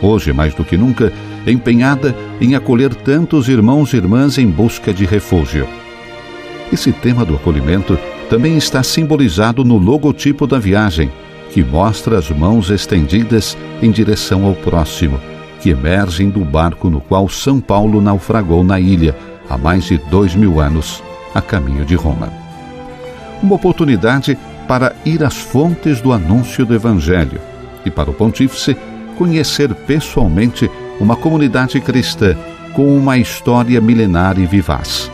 hoje 0.00 0.32
mais 0.32 0.54
do 0.54 0.64
que 0.64 0.76
nunca 0.76 1.12
empenhada 1.52 2.14
em 2.40 2.54
acolher 2.54 2.94
tantos 2.94 3.48
irmãos 3.48 3.92
e 3.92 3.96
irmãs 3.96 4.38
em 4.38 4.46
busca 4.46 4.92
de 4.92 5.04
refúgio. 5.04 5.66
Esse 6.72 6.92
tema 6.92 7.24
do 7.24 7.36
acolhimento 7.36 7.98
também 8.28 8.56
está 8.56 8.82
simbolizado 8.82 9.64
no 9.64 9.78
logotipo 9.78 10.46
da 10.46 10.58
viagem, 10.58 11.10
que 11.50 11.62
mostra 11.62 12.18
as 12.18 12.28
mãos 12.30 12.70
estendidas 12.70 13.56
em 13.80 13.90
direção 13.90 14.44
ao 14.44 14.54
próximo 14.54 15.18
que 15.60 15.70
emergem 15.70 16.30
do 16.30 16.44
barco 16.44 16.88
no 16.88 17.00
qual 17.00 17.28
São 17.28 17.60
Paulo 17.60 18.00
naufragou 18.00 18.62
na 18.62 18.78
ilha 18.78 19.16
há 19.48 19.56
mais 19.56 19.84
de 19.84 19.98
dois 19.98 20.34
mil 20.34 20.60
anos, 20.60 21.02
a 21.34 21.40
caminho 21.40 21.84
de 21.84 21.94
Roma. 21.94 22.32
Uma 23.42 23.56
oportunidade 23.56 24.38
para 24.66 24.94
ir 25.04 25.22
às 25.22 25.36
fontes 25.36 26.00
do 26.00 26.12
anúncio 26.12 26.64
do 26.64 26.74
Evangelho 26.74 27.40
e 27.84 27.90
para 27.90 28.10
o 28.10 28.14
Pontífice 28.14 28.76
conhecer 29.16 29.74
pessoalmente 29.74 30.70
uma 31.00 31.16
comunidade 31.16 31.80
cristã 31.80 32.36
com 32.72 32.96
uma 32.96 33.18
história 33.18 33.80
milenar 33.80 34.38
e 34.38 34.46
vivaz. 34.46 35.10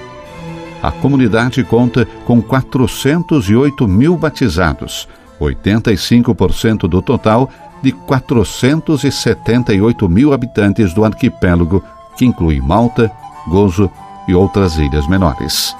A 0.82 0.90
comunidade 0.90 1.62
conta 1.62 2.06
com 2.26 2.42
408 2.42 3.86
mil 3.86 4.16
batizados, 4.16 5.06
85% 5.40 6.88
do 6.88 7.00
total 7.00 7.48
de 7.80 7.92
478 7.92 10.08
mil 10.08 10.32
habitantes 10.32 10.92
do 10.92 11.04
arquipélago, 11.04 11.84
que 12.16 12.24
inclui 12.24 12.60
Malta, 12.60 13.12
Gozo 13.48 13.88
e 14.26 14.34
outras 14.34 14.76
ilhas 14.78 15.08
menores. 15.08 15.76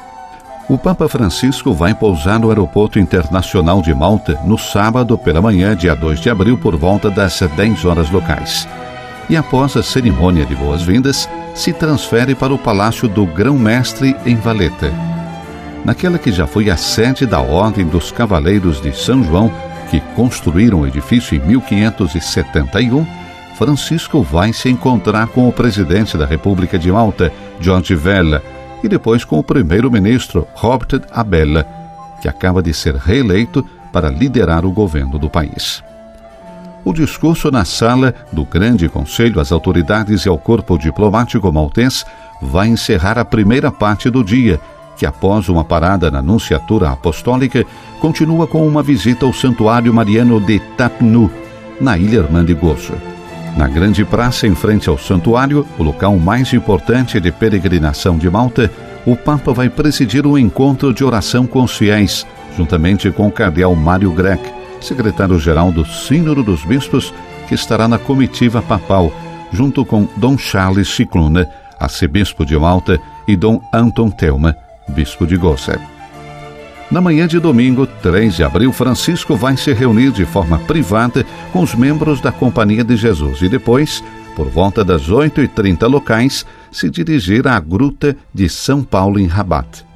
O 0.69 0.79
Papa 0.79 1.09
Francisco 1.09 1.73
vai 1.73 1.95
pousar 1.95 2.39
no 2.39 2.49
Aeroporto 2.49 2.99
Internacional 2.99 3.83
de 3.83 3.95
Malta 3.95 4.41
no 4.45 4.57
sábado 4.57 5.19
pela 5.19 5.43
manhã, 5.43 5.77
dia 5.77 5.95
2 5.95 6.21
de 6.21 6.31
abril, 6.31 6.57
por 6.57 6.77
volta 6.77 7.11
das 7.11 7.41
10 7.41 7.85
horas 7.85 8.11
locais. 8.11 8.67
E 9.33 9.37
após 9.37 9.79
a 9.79 9.83
cerimônia 9.83 10.45
de 10.45 10.55
boas-vindas, 10.55 11.27
se 11.55 11.73
transfere 11.73 12.35
para 12.35 12.53
o 12.53 12.59
Palácio 12.59 13.09
do 13.09 13.25
Grão-Mestre 13.25 14.15
em 14.27 14.37
Valeta. 14.37 14.93
Naquela 15.87 16.19
que 16.19 16.31
já 16.31 16.47
foi 16.47 16.69
a 16.69 16.77
sede 16.77 17.25
da 17.25 17.41
Ordem 17.41 17.87
dos 17.87 18.13
Cavaleiros 18.13 18.79
de 18.79 18.95
São 18.95 19.25
João, 19.25 19.51
que 19.91 20.01
construíram 20.15 20.83
o 20.83 20.87
edifício 20.87 21.35
em 21.35 21.41
1571, 21.47 23.07
Francisco 23.57 24.23
vai 24.23 24.53
se 24.53 24.69
encontrar 24.69 25.27
com 25.29 25.49
o 25.49 25.53
presidente 25.53 26.19
da 26.19 26.27
República 26.27 26.79
de 26.79 26.93
Malta, 26.93 27.33
George 27.59 27.95
Vella, 27.95 28.43
e 28.85 28.89
depois 28.89 29.25
com 29.25 29.39
o 29.39 29.43
primeiro-ministro 29.43 30.47
Robert 30.53 31.01
Abella, 31.11 31.67
que 32.21 32.29
acaba 32.29 32.63
de 32.63 32.75
ser 32.75 32.97
reeleito 32.97 33.67
para 33.91 34.11
liderar 34.11 34.67
o 34.67 34.71
governo 34.71 35.19
do 35.19 35.31
país. 35.31 35.83
O 36.85 36.93
discurso 36.93 37.49
na 37.51 37.65
sala 37.65 38.13
do 38.33 38.45
Grande 38.45 38.89
Conselho 38.89 39.41
às 39.41 39.53
autoridades 39.53 40.27
e 40.27 40.29
ao 40.29 40.37
corpo 40.37 40.77
diplomático 40.77 41.53
maltês 41.53 42.05
vai 42.41 42.67
encerrar 42.69 43.19
a 43.19 43.25
primeira 43.25 43.71
parte 43.71 44.11
do 44.11 44.25
dia, 44.25 44.59
que 44.97 45.07
após 45.07 45.49
uma 45.49 45.65
parada 45.65 46.11
na 46.11 46.21
Nunciatura 46.21 46.91
Apostólica, 46.91 47.65
continua 48.01 48.49
com 48.49 48.67
uma 48.67 48.83
visita 48.83 49.25
ao 49.25 49.33
Santuário 49.33 49.95
Mariano 49.95 50.41
de 50.41 50.59
Tapnu, 50.77 51.31
na 51.81 51.97
Ilha 51.97 52.19
Irmã 52.19 52.45
de 52.45 52.53
Gozo. 52.53 52.95
Na 53.57 53.69
grande 53.69 54.05
praça 54.05 54.47
em 54.47 54.55
frente 54.55 54.89
ao 54.89 54.99
santuário, 54.99 55.65
o 55.79 55.85
local 55.85 56.17
mais 56.19 56.53
importante 56.53 57.21
de 57.21 57.31
peregrinação 57.31 58.19
de 58.19 58.29
Malta, 58.29 58.71
o 59.07 59.15
Papa 59.15 59.53
vai 59.53 59.69
presidir 59.69 60.27
um 60.27 60.37
encontro 60.37 60.93
de 60.93 61.05
oração 61.05 61.47
com 61.47 61.63
os 61.63 61.77
fiéis, 61.77 62.27
juntamente 62.57 63.11
com 63.11 63.29
o 63.29 63.33
cardeal 63.33 63.75
Mário 63.77 64.11
Grec, 64.13 64.43
secretário-geral 64.83 65.73
do 65.73 65.85
Sínodo 65.85 66.43
dos 66.43 66.65
Bispos, 66.65 67.13
que 67.49 67.55
estará 67.55 67.87
na 67.89 67.99
comitiva 67.99 68.61
papal, 68.63 69.13
junto 69.53 69.85
com 69.85 70.09
Dom 70.17 70.37
Charles 70.37 70.89
Cicluna, 70.89 71.49
arcebispo 71.79 72.45
de 72.45 72.57
Malta, 72.59 73.01
e 73.27 73.37
Dom 73.37 73.61
Anton 73.73 74.11
Thelma, 74.11 74.57
bispo 74.89 75.27
de 75.27 75.37
Gossep. 75.37 75.81
Na 76.91 77.01
manhã 77.01 77.27
de 77.27 77.39
domingo, 77.39 77.87
3 77.87 78.37
de 78.37 78.45
abril, 78.45 78.73
Francisco 78.73 79.35
vai 79.35 79.57
se 79.57 79.73
reunir 79.73 80.11
de 80.11 80.27
forma 80.27 80.59
privada 80.59 81.25
com 81.53 81.63
os 81.63 81.75
membros 81.75 82.21
da 82.21 82.31
Companhia 82.31 82.85
de 82.85 82.97
Jesus 82.97 83.41
e 83.41 83.49
depois, 83.49 84.05
por 84.37 84.49
volta 84.49 84.85
das 84.85 85.09
8h30 85.09 85.89
locais, 85.89 86.45
se 86.71 86.91
dirigir 86.91 87.49
à 87.49 87.59
Gruta 87.59 88.15
de 88.35 88.49
São 88.49 88.83
Paulo 88.83 89.19
em 89.19 89.27
Rabat. 89.27 89.87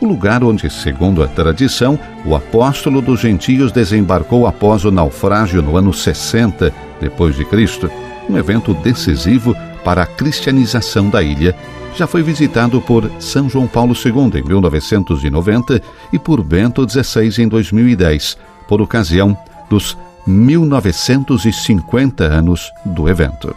O 0.00 0.06
lugar 0.06 0.44
onde, 0.44 0.70
segundo 0.70 1.24
a 1.24 1.28
tradição, 1.28 1.98
o 2.24 2.36
apóstolo 2.36 3.02
dos 3.02 3.18
gentios 3.18 3.72
desembarcou 3.72 4.46
após 4.46 4.84
o 4.84 4.92
naufrágio 4.92 5.60
no 5.60 5.76
ano 5.76 5.92
60 5.92 6.72
depois 7.00 7.34
de 7.34 7.44
Cristo, 7.44 7.90
um 8.30 8.38
evento 8.38 8.72
decisivo 8.74 9.56
para 9.84 10.04
a 10.04 10.06
cristianização 10.06 11.10
da 11.10 11.20
ilha 11.20 11.56
já 11.96 12.06
foi 12.06 12.22
visitado 12.22 12.80
por 12.80 13.10
São 13.18 13.50
João 13.50 13.66
Paulo 13.66 13.92
II 13.92 14.38
em 14.38 14.42
1990 14.44 15.82
e 16.12 16.18
por 16.18 16.44
Bento 16.44 16.86
XVI 16.88 17.42
em 17.42 17.48
2010, 17.48 18.38
por 18.68 18.80
ocasião 18.80 19.36
dos 19.68 19.98
1950 20.24 22.22
anos 22.22 22.72
do 22.84 23.08
evento. 23.08 23.52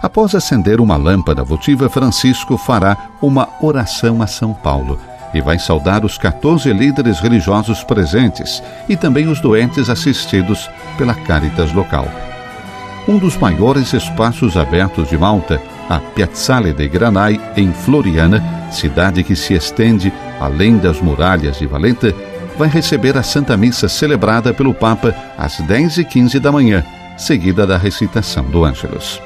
Após 0.00 0.36
acender 0.36 0.80
uma 0.80 0.96
lâmpada 0.96 1.42
votiva, 1.42 1.88
Francisco 1.88 2.56
fará 2.56 3.08
uma 3.20 3.48
oração 3.60 4.22
a 4.22 4.28
São 4.28 4.54
Paulo 4.54 4.96
e 5.34 5.40
vai 5.40 5.58
saudar 5.58 6.04
os 6.04 6.16
14 6.18 6.72
líderes 6.72 7.20
religiosos 7.20 7.82
presentes 7.84 8.62
e 8.88 8.96
também 8.96 9.28
os 9.28 9.40
doentes 9.40 9.88
assistidos 9.90 10.68
pela 10.96 11.14
Caritas 11.14 11.72
local. 11.72 12.08
Um 13.06 13.18
dos 13.18 13.36
maiores 13.36 13.92
espaços 13.92 14.56
abertos 14.56 15.08
de 15.08 15.16
Malta 15.16 15.60
a 15.88 15.98
Piazzale 15.98 16.72
de 16.74 16.86
Granai, 16.86 17.40
em 17.56 17.72
Floriana, 17.72 18.42
cidade 18.70 19.24
que 19.24 19.34
se 19.34 19.54
estende 19.54 20.12
além 20.38 20.76
das 20.76 21.00
muralhas 21.00 21.58
de 21.58 21.66
Valenta, 21.66 22.14
vai 22.58 22.68
receber 22.68 23.16
a 23.16 23.22
Santa 23.22 23.56
Missa 23.56 23.88
celebrada 23.88 24.52
pelo 24.52 24.74
Papa 24.74 25.14
às 25.38 25.58
10h15 25.60 26.38
da 26.38 26.52
manhã, 26.52 26.84
seguida 27.16 27.66
da 27.66 27.78
recitação 27.78 28.44
do 28.44 28.64
Ângelus. 28.64 29.22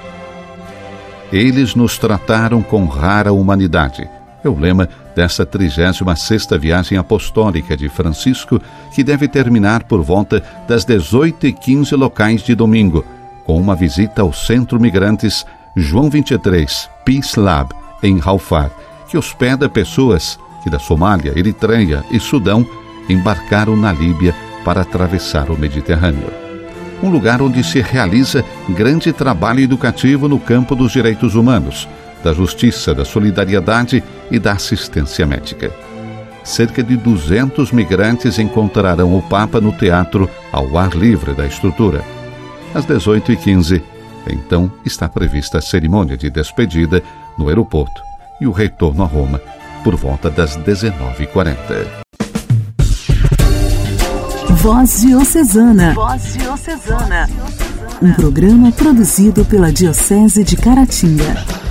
Eles 1.33 1.75
nos 1.75 1.99
trataram 1.99 2.63
com 2.63 2.85
rara 2.85 3.33
humanidade. 3.33 4.09
É 4.45 4.49
o 4.49 4.59
lema 4.59 4.89
desta 5.15 5.47
36ª 5.47 6.59
viagem 6.59 6.99
apostólica 6.99 7.77
de 7.77 7.89
Francisco, 7.89 8.61
que 8.93 9.05
deve 9.05 9.29
terminar 9.29 9.85
por 9.85 10.03
volta 10.03 10.43
das 10.67 10.85
18h15 10.85 11.97
locais 11.97 12.43
de 12.43 12.55
domingo, 12.55 13.05
com 13.45 13.61
uma 13.61 13.77
visita 13.77 14.23
ao 14.23 14.33
Centro 14.33 14.81
Migrantes 14.81 15.47
João 15.77 16.11
23, 16.11 16.91
Peace 17.05 17.39
Lab, 17.39 17.71
em 18.03 18.21
Halfar, 18.21 18.71
que 19.09 19.17
hospeda 19.17 19.69
pessoas 19.69 20.39
que 20.63 20.71
da 20.71 20.79
Somália, 20.79 21.33
Eritreia 21.37 22.05
e 22.11 22.21
Sudão 22.21 22.67
embarcaram 23.09 23.77
na 23.77 23.93
Líbia 23.93 24.35
para 24.65 24.83
atravessar 24.83 25.51
o 25.51 25.59
Mediterrâneo. 25.59 26.31
Um 27.03 27.11
lugar 27.11 27.43
onde 27.43 27.65
se 27.65 27.81
realiza 27.81 28.45
grande 28.69 29.13
trabalho 29.13 29.61
educativo 29.61 30.29
no 30.29 30.39
campo 30.39 30.77
dos 30.77 30.93
direitos 30.93 31.35
humanos, 31.35 31.89
da 32.23 32.33
justiça, 32.33 32.95
da 32.95 33.05
solidariedade 33.05 34.03
e 34.31 34.39
da 34.39 34.53
assistência 34.53 35.27
médica. 35.27 35.73
Cerca 36.45 36.83
de 36.83 36.97
200 36.97 37.71
migrantes 37.73 38.39
encontrarão 38.39 39.17
o 39.17 39.23
Papa 39.23 39.61
no 39.61 39.73
teatro 39.73 40.29
ao 40.51 40.77
ar 40.77 40.91
livre 40.95 41.35
da 41.35 41.47
estrutura. 41.47 42.03
Às 42.75 42.85
18h15, 42.87 43.83
então 44.29 44.73
está 44.85 45.09
prevista 45.09 45.59
a 45.59 45.63
cerimônia 45.63 46.17
de 46.17 46.31
despedida 46.31 47.03
no 47.39 47.49
aeroporto 47.49 48.03
e 48.41 48.47
o 48.47 48.53
retorno 48.53 49.03
a 49.03 49.07
Roma 49.07 49.41
por 49.85 49.97
volta 49.97 50.31
das 50.31 50.57
19h40. 50.57 52.03
Voz 54.63 55.01
Diocesana. 55.01 55.95
Voz 55.95 56.35
Diocesana. 56.35 57.29
Um 58.01 58.13
programa 58.13 58.71
produzido 58.71 59.45
pela 59.45 59.73
Diocese 59.73 60.45
de 60.45 60.57
Caratinga. 60.57 61.62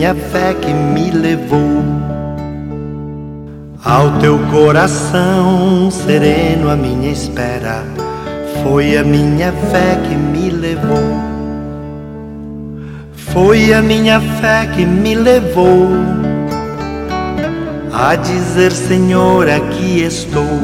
Minha 0.00 0.14
fé 0.14 0.54
que 0.54 0.72
me 0.72 1.10
levou 1.10 1.84
ao 3.84 4.18
teu 4.18 4.38
coração 4.50 5.90
sereno, 5.90 6.70
a 6.70 6.74
minha 6.74 7.10
espera. 7.10 7.84
Foi 8.62 8.96
a 8.96 9.04
minha 9.04 9.52
fé 9.52 9.98
que 10.02 10.14
me 10.14 10.48
levou. 10.48 11.20
Foi 13.12 13.74
a 13.74 13.82
minha 13.82 14.22
fé 14.40 14.70
que 14.74 14.86
me 14.86 15.14
levou 15.14 15.90
a 17.92 18.16
dizer: 18.16 18.72
Senhor, 18.72 19.50
aqui 19.50 20.02
estou 20.02 20.60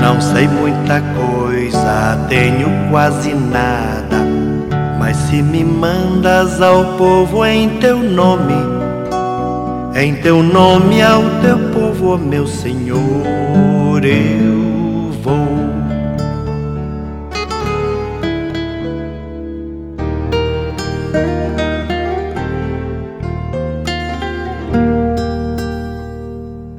não 0.00 0.20
sei 0.20 0.48
muita 0.48 1.00
coisa, 1.14 2.26
tenho 2.28 2.90
quase 2.90 3.34
nada. 3.34 4.29
Mas 5.10 5.16
se 5.28 5.42
me 5.42 5.64
mandas 5.64 6.62
ao 6.62 6.96
povo 6.96 7.44
em 7.44 7.68
teu 7.80 7.98
nome, 7.98 8.54
em 9.92 10.14
teu 10.14 10.40
nome 10.40 11.02
ao 11.02 11.20
teu 11.42 11.58
povo, 11.70 12.14
ó 12.14 12.16
meu 12.16 12.46
Senhor, 12.46 14.04
eu 14.04 15.10
vou. 15.20 15.48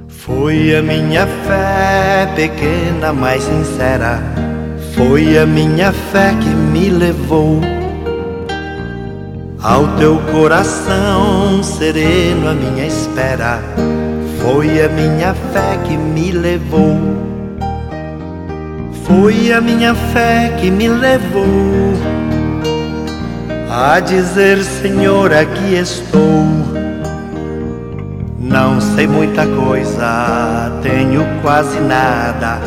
Foi 0.07 0.77
a 0.77 0.81
minha 0.81 1.27
fé 1.27 2.31
pequena, 2.33 3.11
mas 3.11 3.43
sincera. 3.43 4.23
Foi 4.95 5.37
a 5.37 5.45
minha 5.45 5.91
fé 5.91 6.33
que 6.41 6.47
me 6.47 6.89
levou 6.89 7.59
ao 9.61 9.87
teu 9.97 10.17
coração 10.31 11.61
sereno, 11.63 12.49
a 12.49 12.53
minha 12.53 12.85
espera. 12.85 13.59
Foi 14.41 14.83
a 14.83 14.89
minha 14.89 15.33
fé 15.53 15.77
que 15.85 15.97
me 15.97 16.31
levou. 16.31 16.97
Foi 19.03 19.51
a 19.51 19.61
minha 19.61 19.93
fé 19.93 20.55
que 20.59 20.71
me 20.71 20.87
levou 20.87 21.93
a 23.69 23.99
dizer: 23.99 24.63
Senhor, 24.63 25.33
aqui 25.33 25.75
estou 25.75 26.71
não 28.51 28.81
sei 28.81 29.07
muita 29.07 29.47
coisa, 29.47 30.69
tenho 30.83 31.25
quase 31.41 31.79
nada. 31.79 32.59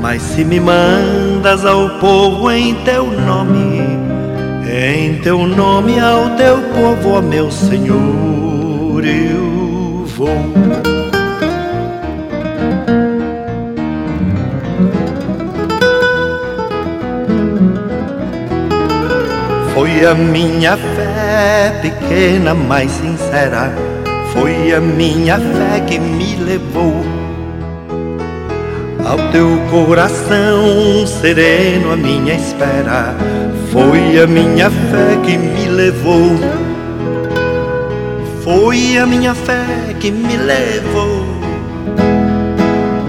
Mas 0.00 0.20
se 0.22 0.44
me 0.44 0.58
mandas 0.58 1.64
ao 1.64 2.00
povo 2.00 2.50
em 2.50 2.74
teu 2.82 3.06
nome, 3.06 3.97
em 4.88 5.18
teu 5.18 5.46
nome 5.46 6.00
ao 6.00 6.30
teu 6.36 6.56
povo, 6.74 7.18
ó 7.18 7.20
meu 7.20 7.50
Senhor, 7.50 9.04
eu 9.04 10.06
vou. 10.16 10.28
Foi 19.74 20.06
a 20.06 20.14
minha 20.14 20.76
fé 20.76 21.78
pequena, 21.82 22.54
mas 22.54 22.90
sincera 22.90 23.70
foi 24.32 24.72
a 24.72 24.80
minha 24.80 25.38
fé 25.38 25.80
que 25.86 25.98
me 25.98 26.36
levou 26.36 27.04
ao 29.04 29.18
teu 29.32 29.58
coração 29.70 31.06
sereno, 31.06 31.92
a 31.92 31.96
minha 31.96 32.34
espera. 32.34 33.14
Foi 33.70 34.18
a 34.18 34.26
minha 34.26 34.70
fé 34.70 35.18
que 35.24 35.36
me 35.36 35.68
levou. 35.68 36.38
Foi 38.42 38.96
a 38.96 39.04
minha 39.04 39.34
fé 39.34 39.94
que 40.00 40.10
me 40.10 40.36
levou 40.38 41.26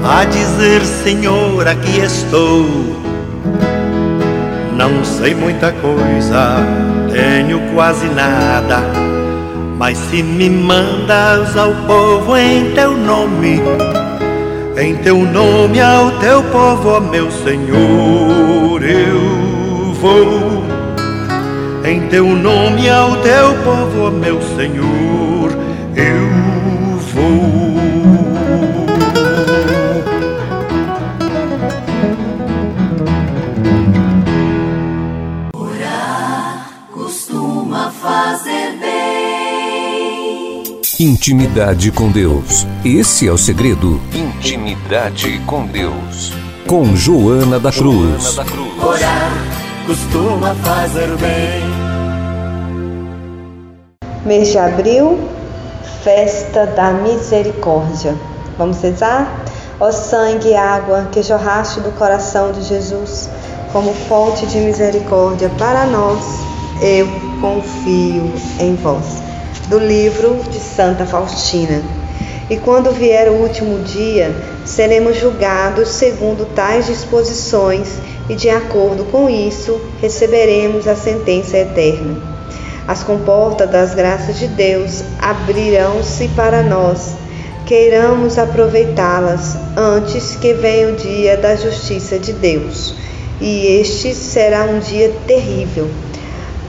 a 0.03 0.25
dizer: 0.25 0.83
Senhor, 0.83 1.65
aqui 1.65 1.99
estou. 1.99 2.65
Não 4.75 5.03
sei 5.05 5.33
muita 5.33 5.71
coisa, 5.71 6.57
tenho 7.11 7.61
quase 7.73 8.07
nada. 8.07 8.81
Mas 9.77 9.97
se 9.97 10.21
me 10.21 10.49
mandas 10.49 11.55
ao 11.55 11.73
povo 11.87 12.35
em 12.35 12.71
teu 12.73 12.97
nome, 12.97 13.61
em 14.77 14.95
teu 14.97 15.19
nome 15.19 15.79
ao 15.79 16.11
teu 16.19 16.43
povo, 16.43 16.89
ó 16.89 16.99
meu 16.99 17.31
Senhor, 17.31 18.83
eu 18.83 19.48
vou. 19.99 20.63
Em 21.85 22.07
teu 22.07 22.25
nome 22.25 22.89
ao 22.89 23.15
teu 23.17 23.53
povo, 23.63 24.11
meu 24.11 24.41
Senhor, 24.55 25.51
eu 25.95 26.97
vou. 27.13 27.79
Intimidade 40.99 41.91
com 41.91 42.11
Deus. 42.11 42.67
Esse 42.83 43.25
é 43.25 43.31
o 43.31 43.37
segredo. 43.37 44.01
Intimidade 44.13 45.39
com 45.45 45.65
Deus. 45.65 46.33
Com 46.67 46.93
Joana 46.93 47.57
da 47.57 47.71
Cruz. 47.71 48.21
Joana 48.21 48.35
da 48.35 48.43
Cruz. 48.43 49.38
Costuma 49.89 50.53
fazer 50.53 51.07
bem. 51.17 51.63
Mês 54.23 54.49
de 54.49 54.59
abril, 54.59 55.17
festa 56.03 56.67
da 56.67 56.91
misericórdia. 56.91 58.15
Vamos 58.55 58.79
rezar? 58.83 59.43
Ó 59.79 59.91
sangue 59.91 60.49
e 60.49 60.55
água 60.55 61.07
que 61.11 61.23
jorraste 61.23 61.79
do 61.79 61.91
coração 61.97 62.51
de 62.51 62.61
Jesus 62.61 63.31
como 63.73 63.91
fonte 63.91 64.45
de 64.45 64.59
misericórdia 64.59 65.49
para 65.57 65.87
nós, 65.87 66.23
eu 66.83 67.07
confio 67.41 68.31
em 68.59 68.75
vós 68.75 69.23
do 69.69 69.79
livro 69.79 70.35
de 70.51 70.59
Santa 70.59 71.03
Faustina. 71.03 71.81
E 72.47 72.57
quando 72.57 72.91
vier 72.91 73.27
o 73.27 73.41
último 73.41 73.79
dia, 73.79 74.35
seremos 74.65 75.17
julgados 75.17 75.89
segundo 75.89 76.45
tais 76.53 76.85
disposições, 76.85 77.97
e 78.29 78.35
de 78.35 78.49
acordo 78.49 79.03
com 79.05 79.29
isso, 79.29 79.81
receberemos 79.99 80.87
a 80.87 80.95
sentença 80.95 81.57
eterna. 81.57 82.15
As 82.87 83.03
comportas 83.03 83.69
das 83.69 83.93
graças 83.95 84.39
de 84.39 84.47
Deus 84.47 85.03
abrirão-se 85.19 86.27
para 86.29 86.63
nós, 86.63 87.13
queiramos 87.65 88.37
aproveitá-las 88.37 89.57
antes 89.75 90.35
que 90.35 90.53
venha 90.53 90.89
o 90.89 90.95
dia 90.95 91.35
da 91.35 91.55
justiça 91.55 92.17
de 92.17 92.33
Deus. 92.33 92.93
E 93.41 93.79
este 93.79 94.13
será 94.13 94.63
um 94.65 94.79
dia 94.79 95.11
terrível 95.27 95.89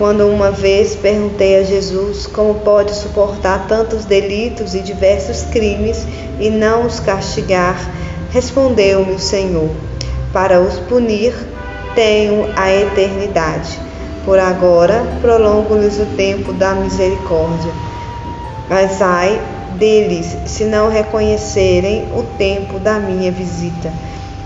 quando 0.01 0.27
uma 0.27 0.51
vez 0.51 0.97
perguntei 0.97 1.59
a 1.59 1.63
Jesus 1.63 2.27
como 2.27 2.55
pode 2.61 2.95
suportar 2.95 3.67
tantos 3.69 4.07
delitos 4.07 4.75
e 4.75 4.81
diversos 4.81 5.43
crimes 5.51 6.07
e 6.41 6.49
não 6.49 6.87
os 6.87 6.99
castigar, 7.01 7.79
respondeu-me 8.31 9.13
o 9.13 9.19
Senhor: 9.19 9.69
Para 10.33 10.59
os 10.59 10.79
punir, 10.79 11.35
tenho 11.95 12.47
a 12.57 12.73
eternidade. 12.73 13.79
Por 14.25 14.39
agora, 14.39 15.05
prolongo-lhes 15.21 15.99
o 15.99 16.07
tempo 16.17 16.53
da 16.53 16.75
misericórdia. 16.75 17.73
Mas 18.69 19.01
ai 19.01 19.41
deles 19.79 20.37
se 20.47 20.65
não 20.65 20.91
reconhecerem 20.91 22.09
o 22.15 22.23
tempo 22.37 22.79
da 22.79 22.99
minha 22.99 23.33
visita. 23.33 23.91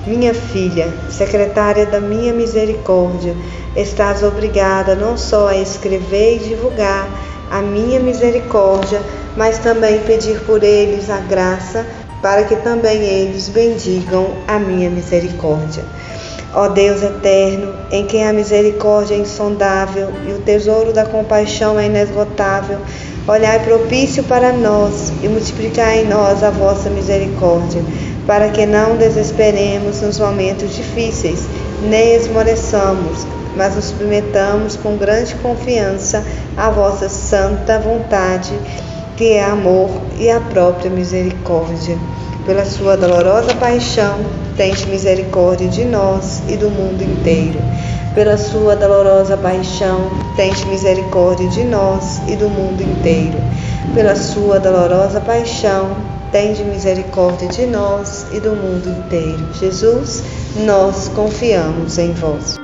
Minha 0.07 0.35
filha, 0.35 0.93
secretária 1.11 1.87
da 1.87 1.99
minha 1.99 2.33
misericórdia, 2.33 3.35
estás 3.75 4.23
obrigada 4.23 4.95
não 4.95 5.17
só 5.17 5.49
a 5.49 5.57
escrever 5.57 6.37
e 6.37 6.49
divulgar 6.51 7.09
a 7.51 7.61
minha 7.63 7.99
misericórdia, 8.01 9.01
mas 9.37 9.59
também 9.59 9.99
pedir 10.01 10.41
por 10.41 10.63
eles 10.63 11.09
a 11.09 11.19
graça 11.19 11.87
para 12.21 12.45
que 12.45 12.57
também 12.57 13.03
eles 13.03 13.49
bendigam 13.49 14.29
a 14.47 14.59
minha 14.59 14.89
misericórdia. 14.89 15.85
Ó 16.57 16.69
Deus 16.69 17.03
eterno, 17.03 17.75
em 17.91 18.07
quem 18.07 18.25
a 18.25 18.33
misericórdia 18.33 19.17
é 19.17 19.19
insondável 19.19 20.13
e 20.25 20.33
o 20.35 20.39
tesouro 20.39 20.93
da 20.93 21.05
compaixão 21.05 21.77
é 21.81 21.87
inesgotável, 21.87 22.79
olhai 23.27 23.59
propício 23.65 24.23
para 24.23 24.53
nós 24.53 25.13
e 25.21 25.27
multiplicai 25.27 26.03
em 26.03 26.09
nós 26.09 26.45
a 26.45 26.51
vossa 26.51 26.89
misericórdia, 26.91 27.83
para 28.25 28.51
que 28.51 28.67
não 28.67 28.97
desesperemos 28.97 30.01
nos 30.01 30.21
momentos 30.21 30.77
difíceis, 30.77 31.41
nem 31.83 32.15
esmoreçamos, 32.15 33.27
mas 33.57 33.75
nos 33.75 33.87
submetamos 33.87 34.77
com 34.77 34.97
grande 34.97 35.35
confiança 35.37 36.25
à 36.57 36.71
vossa 36.71 37.09
santa 37.09 37.81
vontade, 37.81 38.53
que 39.17 39.33
é 39.33 39.45
amor 39.45 39.91
e 40.21 40.31
a 40.31 40.39
própria 40.39 40.89
misericórdia. 40.89 41.99
Pela 42.47 42.65
sua 42.65 42.97
dolorosa 42.97 43.55
paixão, 43.55 44.21
tente 44.57 44.87
misericórdia 44.87 45.69
de 45.69 45.85
nós 45.85 46.43
e 46.49 46.57
do 46.57 46.71
mundo 46.71 47.03
inteiro. 47.03 47.59
Pela 48.15 48.37
sua 48.37 48.77
dolorosa 48.77 49.37
paixão, 49.37 50.11
tente 50.37 50.67
misericórdia 50.67 51.49
de 51.49 51.65
nós 51.65 52.21
e 52.29 52.37
do 52.37 52.49
mundo 52.49 52.81
inteiro. 52.83 53.39
Pela 53.95 54.15
sua 54.15 54.61
dolorosa 54.61 55.21
paixão, 55.21 55.97
tende 56.31 56.63
misericórdia 56.65 57.49
de 57.49 57.67
nós 57.67 58.27
e 58.33 58.41
do 58.41 58.51
mundo 58.51 58.89
inteiro. 58.89 59.49
Jesus, 59.55 60.23
nós 60.65 61.09
confiamos 61.09 61.99
em 61.99 62.13
vós. 62.13 62.57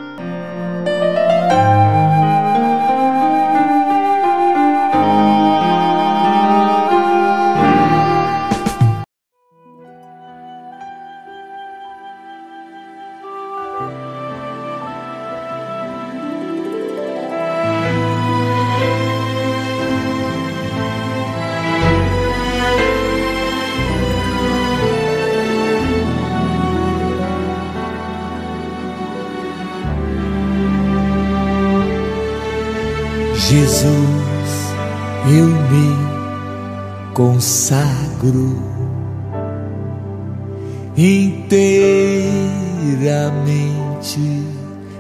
Inteiramente 41.61 44.21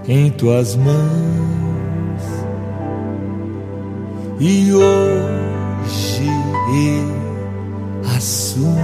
em 0.09 0.31
tuas 0.31 0.77
mãos 0.77 2.23
e 4.39 4.73
hoje 4.73 6.31
eu 6.75 7.15
assumo. 8.17 8.79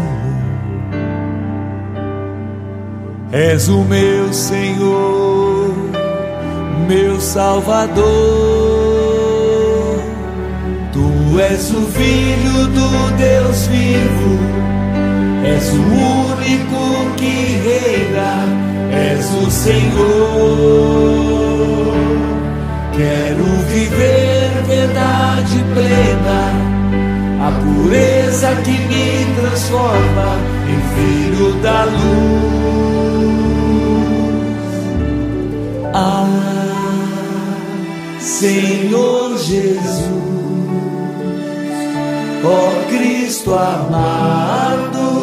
És 3.33 3.69
o 3.69 3.83
meu 3.83 4.33
Senhor, 4.33 5.75
meu 6.89 7.21
Salvador 7.21 8.57
Tu 10.97 11.41
és 11.41 11.71
o 11.71 11.83
Filho 11.89 12.67
do 12.69 13.17
Deus 13.19 13.67
vivo, 13.67 14.39
és 15.45 15.71
o 15.75 15.83
único 16.33 16.86
que 17.17 17.59
reina, 17.65 18.45
és 18.93 19.27
o 19.35 19.51
Senhor. 19.51 21.17
Quero 22.97 23.45
viver 23.69 24.63
verdade 24.67 25.65
plena, 25.75 26.53
a 27.47 27.51
pureza 27.61 28.55
que 28.63 28.71
me 28.71 29.07
transforma 29.41 30.29
em 30.69 30.81
filho 30.95 31.49
da 31.63 31.85
luz. 31.85 32.07
Ah, 35.95 36.27
Senhor 38.21 39.39
Jesus 39.39 40.17
Ó 42.49 42.87
Cristo 42.89 43.53
amado, 43.53 45.16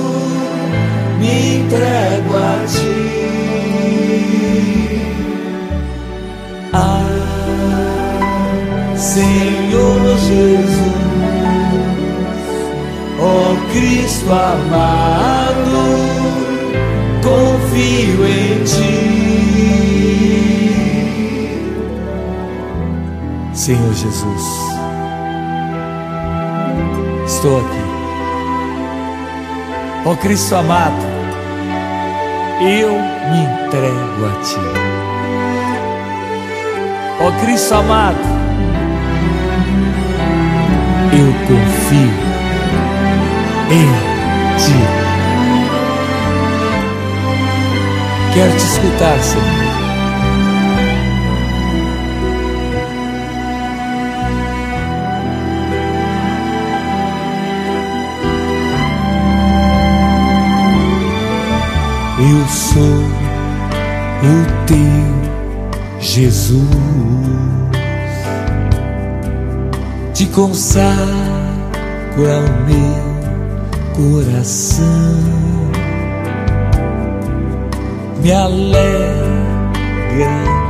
entrego 1.34 2.38
a 2.38 2.65
ti. 2.67 3.04
Ah, 6.74 7.13
Senhor 8.96 10.17
Jesus, 10.17 10.84
Cristo 13.74 14.32
amado, 14.32 15.82
confio 17.24 18.28
em 18.28 18.63
ti. 18.63 19.13
Senhor 23.54 23.93
Jesus, 23.93 24.43
estou 27.26 27.58
aqui. 27.62 27.84
Ó 30.06 30.15
Cristo 30.17 30.56
amado, 30.56 31.12
eu 32.62 32.92
me 33.30 33.39
entrego 33.44 34.26
a 34.26 34.42
Ti. 34.44 34.60
Ó 37.22 37.32
Cristo 37.44 37.76
amado, 37.76 38.18
eu 41.12 41.34
confio 41.48 42.13
em 43.72 43.88
Ti. 44.58 45.04
Quero 48.34 48.52
te 48.52 48.66
escutar, 48.66 49.20
Senhor. 49.20 49.62
Eu 62.44 62.50
sou 62.50 62.84
o 64.22 64.66
teu 64.68 64.78
Jesus, 66.02 66.60
te 70.14 70.26
consagro 70.26 71.00
ao 72.18 72.42
meu 72.68 73.00
coração, 73.96 74.84
me 78.22 78.34
alegra 78.34 78.74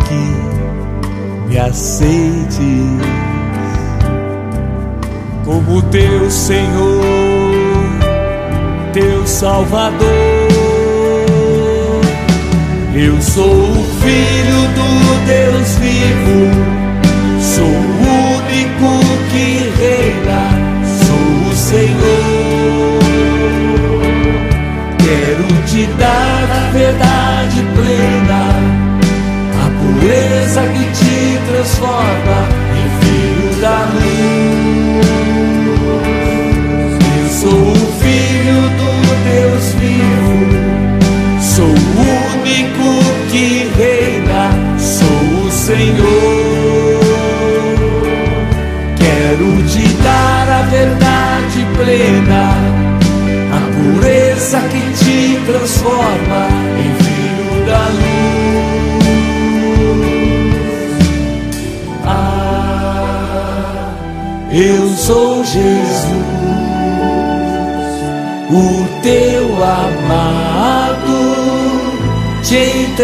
que 0.08 1.50
me 1.50 1.58
aceites 1.58 2.60
como 5.44 5.82
teu 5.90 6.30
Senhor, 6.30 7.02
teu 8.94 9.26
Salvador. 9.26 10.43
Eu 12.96 13.20
sou 13.22 13.72
o 13.72 13.84
filho 14.02 14.68
do 14.76 15.26
Deus 15.26 15.78
vivo, 15.78 16.52
sou 17.42 17.66
o 17.66 17.72
único 18.38 18.90
que 19.32 19.46
reina, 19.82 20.42
sou 21.04 21.50
o 21.50 21.56
Senhor. 21.56 23.00
Quero 25.00 25.48
te 25.66 25.82
dar 25.98 26.13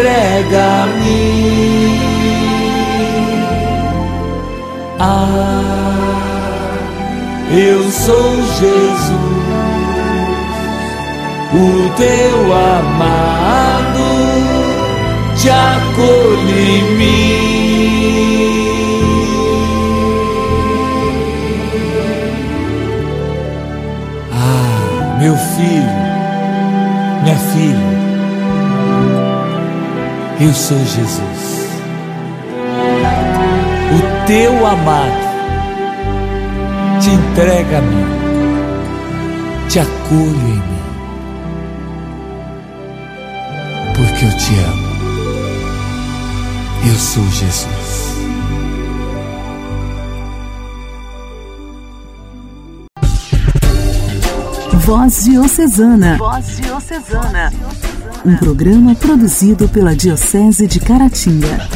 te 0.00 0.06
entrega 0.06 0.82
a 0.82 0.86
mim. 0.86 2.00
Ah, 4.98 5.62
eu 7.50 7.90
sou 7.90 8.36
Jesus, 8.58 9.10
o 11.52 11.90
teu 11.96 12.52
amado, 12.52 14.08
te 15.36 15.50
acolhe 15.50 16.60
em 16.78 16.82
mim. 16.96 17.50
Ah, 24.32 25.18
meu 25.18 25.36
filho, 25.36 25.94
minha 27.22 27.36
filha 27.36 27.89
eu 30.40 30.54
sou 30.54 30.78
Jesus, 30.78 31.68
o 33.92 34.26
teu 34.26 34.66
amado, 34.66 35.30
te 36.98 37.10
entrega 37.10 37.78
a 37.78 37.82
mim, 37.82 38.06
te 39.68 39.80
acolho 39.80 40.48
em 40.48 40.54
mim, 40.54 40.82
porque 43.94 44.24
eu 44.24 44.36
te 44.38 44.54
amo. 44.60 44.90
Eu 46.88 46.94
sou 46.94 47.22
Jesus. 47.24 48.10
Voz 54.72 55.24
Diocesana. 55.24 56.16
Voz 56.16 56.56
Diocesana 56.56 57.52
um 58.24 58.36
programa 58.36 58.94
produzido 58.94 59.66
pela 59.68 59.96
Diocese 59.96 60.66
de 60.66 60.78
Caratinga. 60.78 61.68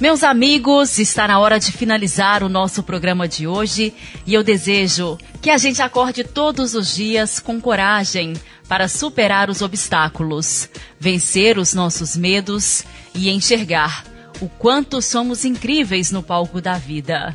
Meus 0.00 0.22
amigos, 0.22 0.98
está 0.98 1.28
na 1.28 1.38
hora 1.38 1.58
de 1.58 1.72
finalizar 1.72 2.42
o 2.42 2.48
nosso 2.48 2.82
programa 2.82 3.28
de 3.28 3.46
hoje 3.46 3.92
e 4.26 4.32
eu 4.32 4.42
desejo 4.42 5.18
que 5.40 5.50
a 5.50 5.58
gente 5.58 5.82
acorde 5.82 6.24
todos 6.24 6.74
os 6.74 6.94
dias 6.94 7.38
com 7.38 7.60
coragem 7.60 8.34
para 8.68 8.88
superar 8.88 9.50
os 9.50 9.60
obstáculos, 9.60 10.68
vencer 10.98 11.58
os 11.58 11.74
nossos 11.74 12.16
medos 12.16 12.84
e 13.14 13.28
enxergar 13.30 14.04
o 14.40 14.48
quanto 14.48 15.02
somos 15.02 15.44
incríveis 15.44 16.10
no 16.10 16.22
palco 16.22 16.60
da 16.60 16.78
vida. 16.78 17.34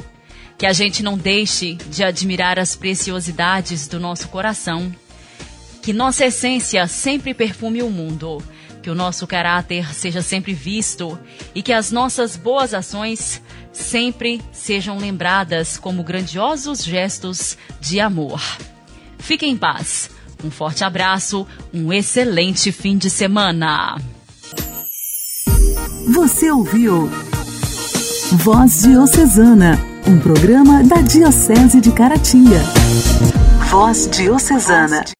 Que 0.58 0.66
a 0.66 0.74
gente 0.74 1.02
não 1.02 1.18
deixe 1.18 1.76
de 1.90 2.04
admirar 2.04 2.60
as 2.60 2.76
preciosidades 2.76 3.88
do 3.88 4.00
nosso 4.00 4.28
coração 4.30 4.92
que 5.82 5.94
nossa 5.94 6.26
essência 6.26 6.88
sempre 6.88 7.34
perfume 7.34 7.82
o 7.82 7.90
mundo, 7.90 8.42
que 8.82 8.90
o 8.90 8.96
nosso 8.96 9.26
caráter 9.26 9.94
seja 9.94 10.22
sempre 10.22 10.54
visto 10.54 11.18
e 11.54 11.62
que 11.62 11.74
as 11.74 11.92
nossas 11.92 12.36
boas 12.36 12.74
ações 12.74 13.42
sempre 13.72 14.42
sejam 14.52 14.98
lembradas 14.98 15.78
como 15.78 16.04
grandiosos 16.04 16.84
gestos 16.84 17.58
de 17.80 18.00
amor. 18.00 18.42
Fique 19.18 19.46
em 19.46 19.58
paz. 19.58 20.10
Um 20.44 20.50
forte 20.50 20.84
abraço, 20.84 21.46
um 21.72 21.94
excelente 21.94 22.72
fim 22.72 22.98
de 22.98 23.10
semana. 23.10 23.96
Você 26.10 26.52
ouviu 26.52 27.08
Voz 28.34 28.82
Diocesana, 28.82 29.80
um 30.08 30.20
programa 30.20 30.84
da 30.84 31.02
Diocese 31.02 31.80
de 31.80 31.92
Caratinga. 31.92 32.60
Voz 33.70 34.10
Diocesana. 34.12 35.12